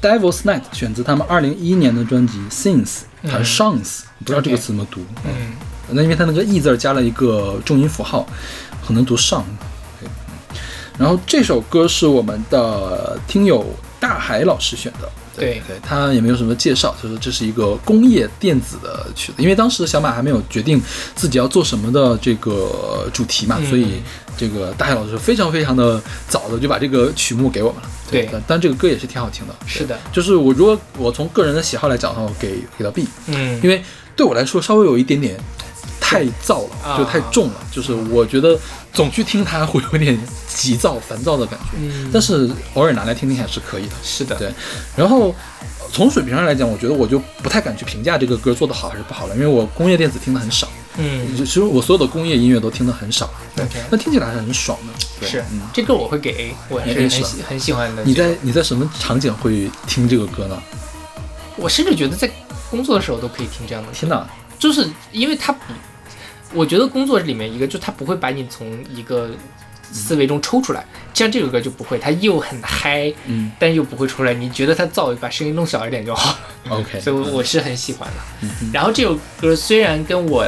[0.00, 5.00] Devil's Night，选自他们二零一一年的专辑 Sins 还是 Shans，、不知道这个词怎么读。
[5.24, 5.52] 嗯，
[5.90, 8.24] 那因为它那个 e 字加了一个重音符号，
[8.86, 9.44] 可能读上。
[10.96, 13.66] 然后这首歌是我们的听友
[13.98, 15.05] 大海老师选的。
[15.36, 20.80] 对对，他也没有什么介绍，就是这是一个工业电子的曲子，因为当时小马还没有决定
[21.14, 24.02] 自己要做什么的这个主题嘛，所以
[24.36, 27.88] 这个大海老师非常非常的早的就把这个曲目给我们了。
[28.10, 28.28] 对。
[28.30, 29.54] 但但这个歌也是挺好听的。
[29.66, 29.98] 是的。
[30.12, 33.60] 就是我如果我从个人的喜好来讲的话，我给给到 B，嗯。
[33.62, 33.82] 因为
[34.14, 35.38] 对我来说稍微有一点点
[36.00, 36.98] 太燥了，啊。
[36.98, 38.58] 就太重了，就是我觉得
[38.92, 40.18] 总去听它会有点
[40.56, 42.10] 急躁、烦躁的感觉，嗯。
[42.10, 43.92] 但是偶尔拿来听听还是可以的。
[44.02, 44.50] 是的，对，
[44.96, 45.28] 然后
[45.60, 50.66] 呃从水平上来讲，我觉得我就不太敢去评价这个歌做得好还是不好了，因为我工业电子听的很少，
[50.96, 54.92] 嗯，其实我所有的工业音乐都听的很少，对那听起来还是很爽的。
[55.20, 55.28] 对。
[55.28, 55.44] 是。
[55.52, 58.02] 嗯，这歌我会给 A，我是很喜很喜欢的。
[58.02, 60.62] 你在你在什么场景会听这个歌呢？
[61.56, 62.30] 我甚至觉得在
[62.70, 64.26] 工作的时候都可以听这样的歌，天哪，
[64.58, 65.72] 就是因为它不，
[66.52, 69.30] 我觉得工作里面一个就是它不会把你从一个
[69.92, 70.84] 思维中抽出来。
[71.14, 74.34] 像这首歌就不会，它又很嗨，嗯但又不会出来。
[74.34, 76.38] 你觉得它噪把声音弄小一点就好。
[76.68, 78.14] OK，所以我我是很喜欢的。
[78.42, 80.44] 嗯哼然后这首歌虽然跟我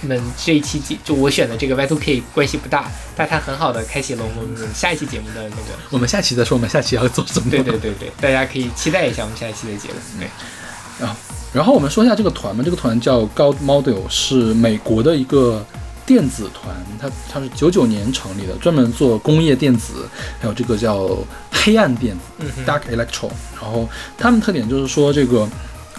[0.00, 5.62] 们这一期节就我选的这个 Y2K 关系不大，但它很好的开启了我们下一期节目的那个。
[5.90, 7.48] 我们下期再说，我们下期要做什么？
[7.50, 9.94] 对对对对，大家可以期待一下我们下一期的节目。
[10.18, 11.16] 对，啊，
[11.52, 15.64] 然后我们说一下这个团嘛，这个团叫 God Model，是美国的一个
[16.08, 20.08] 电子团，它它是九九年成立的，专门做工业电子，
[20.40, 21.06] 还有这个叫
[21.50, 23.30] 黑暗电子嗯 （Dark Electro）。
[23.60, 23.86] 然后
[24.16, 25.46] 他们特点就是说，这个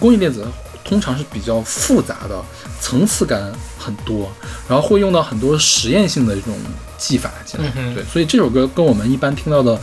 [0.00, 0.44] 工业电子
[0.84, 2.42] 通常是比较复杂的，
[2.80, 4.28] 层次感很多，
[4.68, 6.56] 然后会用到很多实验性的这种
[6.98, 7.70] 技法进来。
[7.76, 9.80] 嗯对，所以这首歌跟我们一般听到的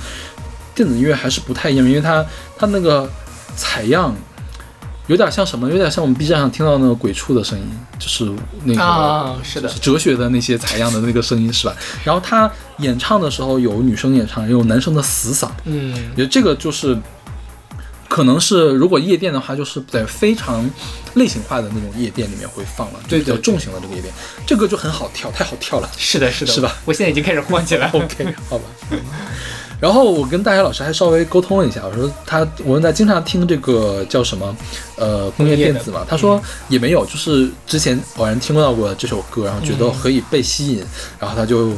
[0.75, 2.25] 电子音乐还是不太一样，因为它
[2.57, 3.09] 它那个
[3.55, 4.13] 采样
[5.07, 5.69] 有点像什么？
[5.69, 7.65] 有点像我们 B 站上听到那个鬼畜的声音，
[7.97, 8.31] 就是
[8.63, 11.75] 那个、啊是的是哲学的那些采样的那个声音是吧？
[12.03, 16.97] 然后他演唱的时候有女生演唱，也有男生的死嗓，嗯我觉得这个就是。
[18.09, 20.67] 可能是如果夜店的话，就是在非常
[21.15, 24.11] 类型化的那种夜店里面会放了，对比较重型的这个夜店，
[24.45, 25.89] 这个就很好跳，太好跳了。
[25.97, 26.73] 是的，是的，是吧？
[26.85, 27.91] 我现在已经开始晃起来了。
[27.99, 28.63] OK，好吧。
[29.79, 34.55] 然后我跟大学老师还稍微沟通了一下，我说他我问他经常听这个叫什么，
[34.95, 36.05] 呃，工业电子嘛？
[36.07, 40.83] 他说也没有，就是之前偶然听到过这首歌，然后觉得可以被吸引，
[41.19, 41.71] 然后他就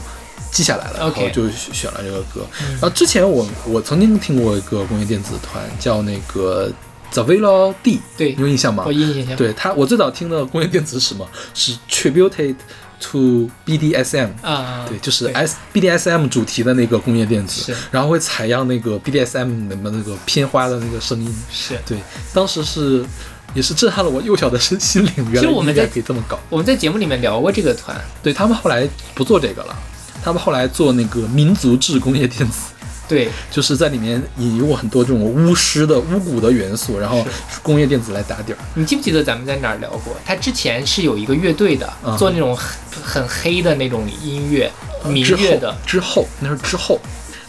[0.51, 2.45] 记下来了，然后就选了这个歌。
[2.73, 6.71] 然后之前我我曾经听过一个工业电子团，叫那个
[7.11, 8.93] The v i l a D，对你有印象吗我？
[8.93, 11.27] 印象对他，我最早听的工业电子是什么？
[11.53, 12.55] 是 Tributed
[12.99, 14.29] to BDSM。
[14.41, 21.35] 啊，对，就是 S BDSM 主题的那个工业电子是，然后会采样那个 BDSM 里面那个片花的那个声音。
[21.51, 21.79] 是。
[21.85, 21.97] 对，
[22.33, 23.05] 当时是
[23.53, 26.39] 也是震撼了我幼小的身心灵，原来我们在可以这么搞。
[26.49, 29.75] 我们在节目里面聊过这个团，对他们后来不做这个了，
[30.23, 32.71] 他们后来做那个民族制工业电子。
[33.09, 37.25] 对，就是在里面引入很多这种巫师的巫蛊的元素，然后
[37.63, 38.57] 工业电子来打底儿。
[38.75, 40.15] 你记不记得咱们在哪儿聊过？
[40.23, 44.71] 他之前是有一个乐队的，嗯做那种很很黑的那种音乐，
[45.05, 45.75] 民乐的。
[45.87, 46.99] 之后那是之后，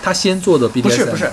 [0.02, 1.30] 他先做的 BDSM 不是不是，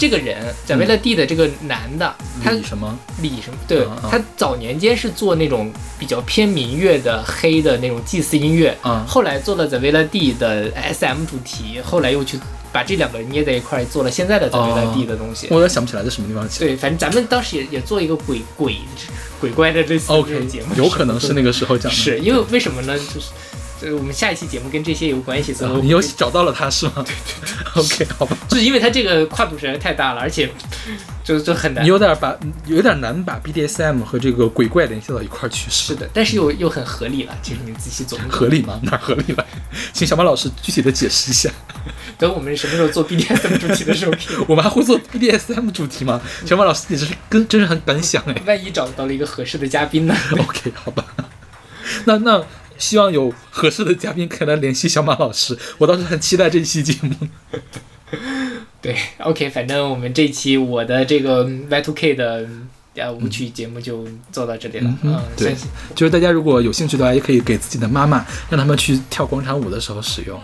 [0.00, 2.98] 这个人贾维勒蒂的这个男的，他李什么？
[3.20, 3.58] 李什么？
[3.68, 12.40] 对他早年间是做那种比较偏民乐的黑的那种祭祀音乐，啊后来做了 The Villa D 的 SM 主题，后来又去
[12.72, 15.48] 把这两个捏在一块儿，做了现在的 The Villa D 的东西。
[15.50, 16.60] 我有点想不起来在什么地方起。
[16.60, 18.76] 对，反正咱们当时也也做一个鬼鬼
[19.38, 21.98] 鬼怪的类似的这种节目，有可能是那个时候讲的。
[21.98, 22.98] 是因为为什么呢？
[22.98, 23.28] 就是。
[23.82, 26.92] 呃，我们下一期节目跟这些有关系，所以你又找到了他是吗？
[26.96, 27.82] 对对对。
[27.82, 28.36] OK，好吧。
[28.48, 30.50] 就是因为它这个跨度实在太大了，而且
[31.24, 31.88] 就就很难你。
[31.88, 32.36] 有点把
[32.66, 37.36] 有点难把 BDSM 和这个鬼怪联系到一块儿去，是是的，但是又又很合理了。
[37.42, 38.78] 其实你仔细琢磨，合理吗？
[38.82, 39.46] 哪合理了？
[39.92, 41.50] 请小马老师具体的解释一下。
[42.18, 44.12] 等我们什么时候做 BDSM 主题的时候，
[44.46, 46.20] 我们还会做 BDSM 主题吗？
[46.44, 48.34] 小马老师，你这是跟真是很敢想哎。
[48.46, 50.14] 万一找到了一个合适的嘉宾呢？
[50.36, 51.04] OK，好吧。
[52.04, 52.44] 那那
[52.80, 57.14] 希望有合适的嘉宾可以来联系小马老师， 我倒是很期待这期节目。
[58.82, 62.48] 对，OK，反正我们这期我的这个 Y2K 的
[62.96, 64.90] 呃舞曲节目就做到这里了。
[65.02, 65.54] 嗯嗯，对
[65.94, 70.40] 就是大家如果有兴趣的话，也可以给自己的妈妈，让他们去跳广场舞的时候使用。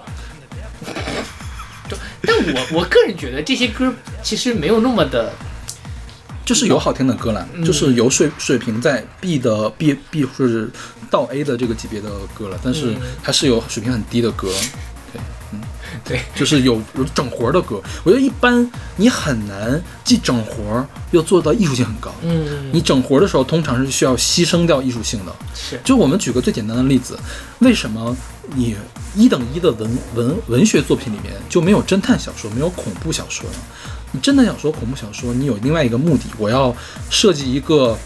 [2.23, 3.93] 但我我个人觉得这些歌
[4.23, 5.33] 其实没有那么的，
[6.47, 10.69] 就是有好听的歌啦，嗯就是有水水平在 B 的 B B 或者
[11.11, 14.49] 到 A 的这个级别的歌了，但是嗯还是有水平很低的歌。
[15.13, 15.21] 对，
[15.53, 15.61] 嗯，
[16.07, 22.15] 对，就是有有整活的歌，我觉得一般你很难既整活又做到艺术性很高。
[22.23, 25.35] 嗯，你整活的时候，通常是需要牺牲掉艺术性的。
[25.53, 27.19] 是就我们举个最简单的例子，
[27.59, 28.17] 为什么
[28.55, 28.77] 你
[29.17, 33.57] 一等一的文文文学作品里面就没有侦探小说，没有恐怖小说呢？
[34.13, 36.75] 你真的想说、恐怖小说，你有另外一个目的，我要
[37.11, 37.99] 设计一个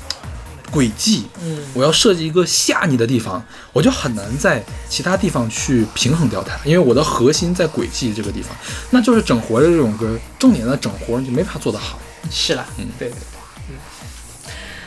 [0.71, 8.57] 轨迹，嗯我要设计一个吓你的地方，我就很难在其他地方去平衡掉它，因为我的核心在轨迹这个地方，
[8.91, 11.99] 那就是整活的这种歌，重点的整活你就没法做得好。
[12.31, 13.21] 是啦，嗯对对对，
[13.71, 13.77] 嗯。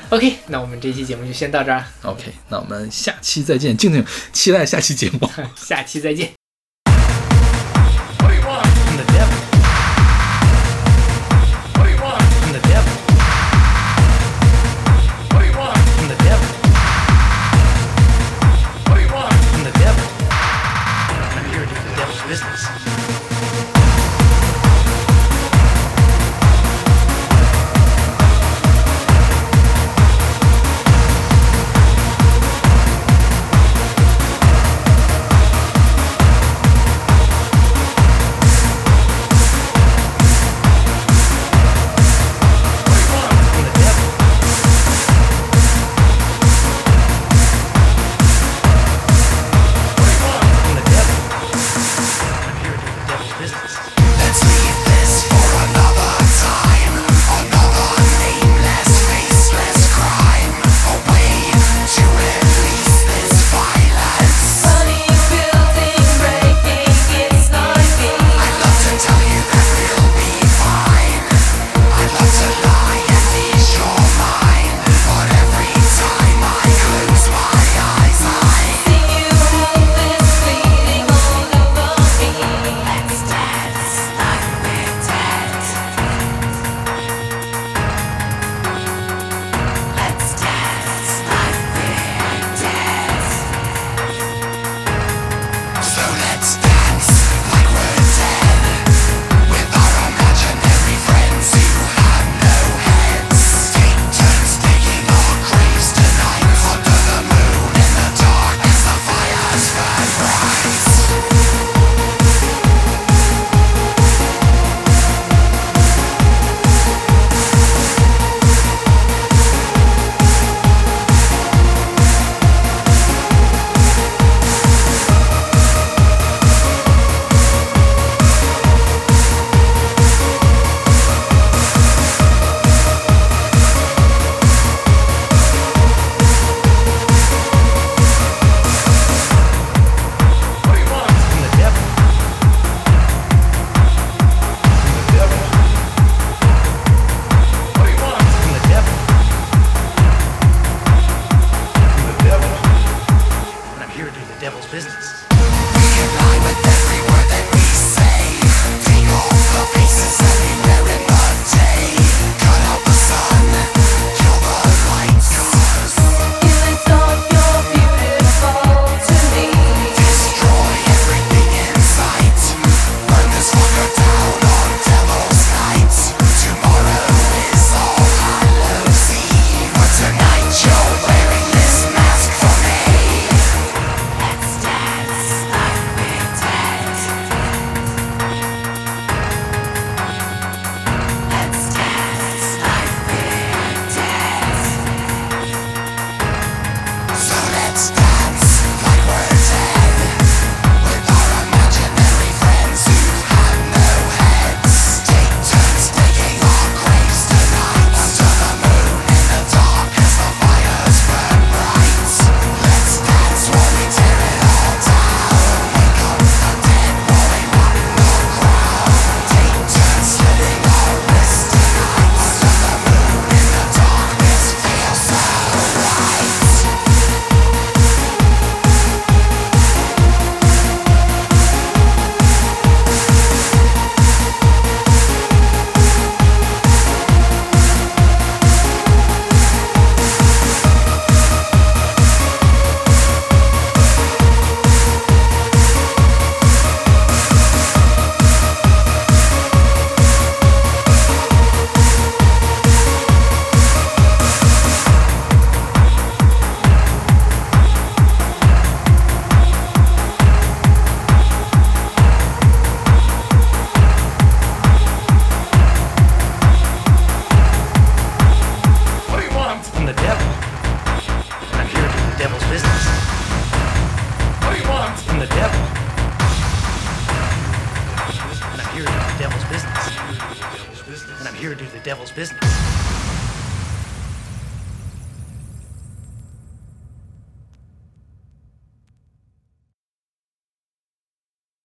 [0.10, 5.30] OK，那我们这期节目就先到这儿，OK，那我们下期再见，静静期待下期节目。
[5.58, 6.43] 下期再见。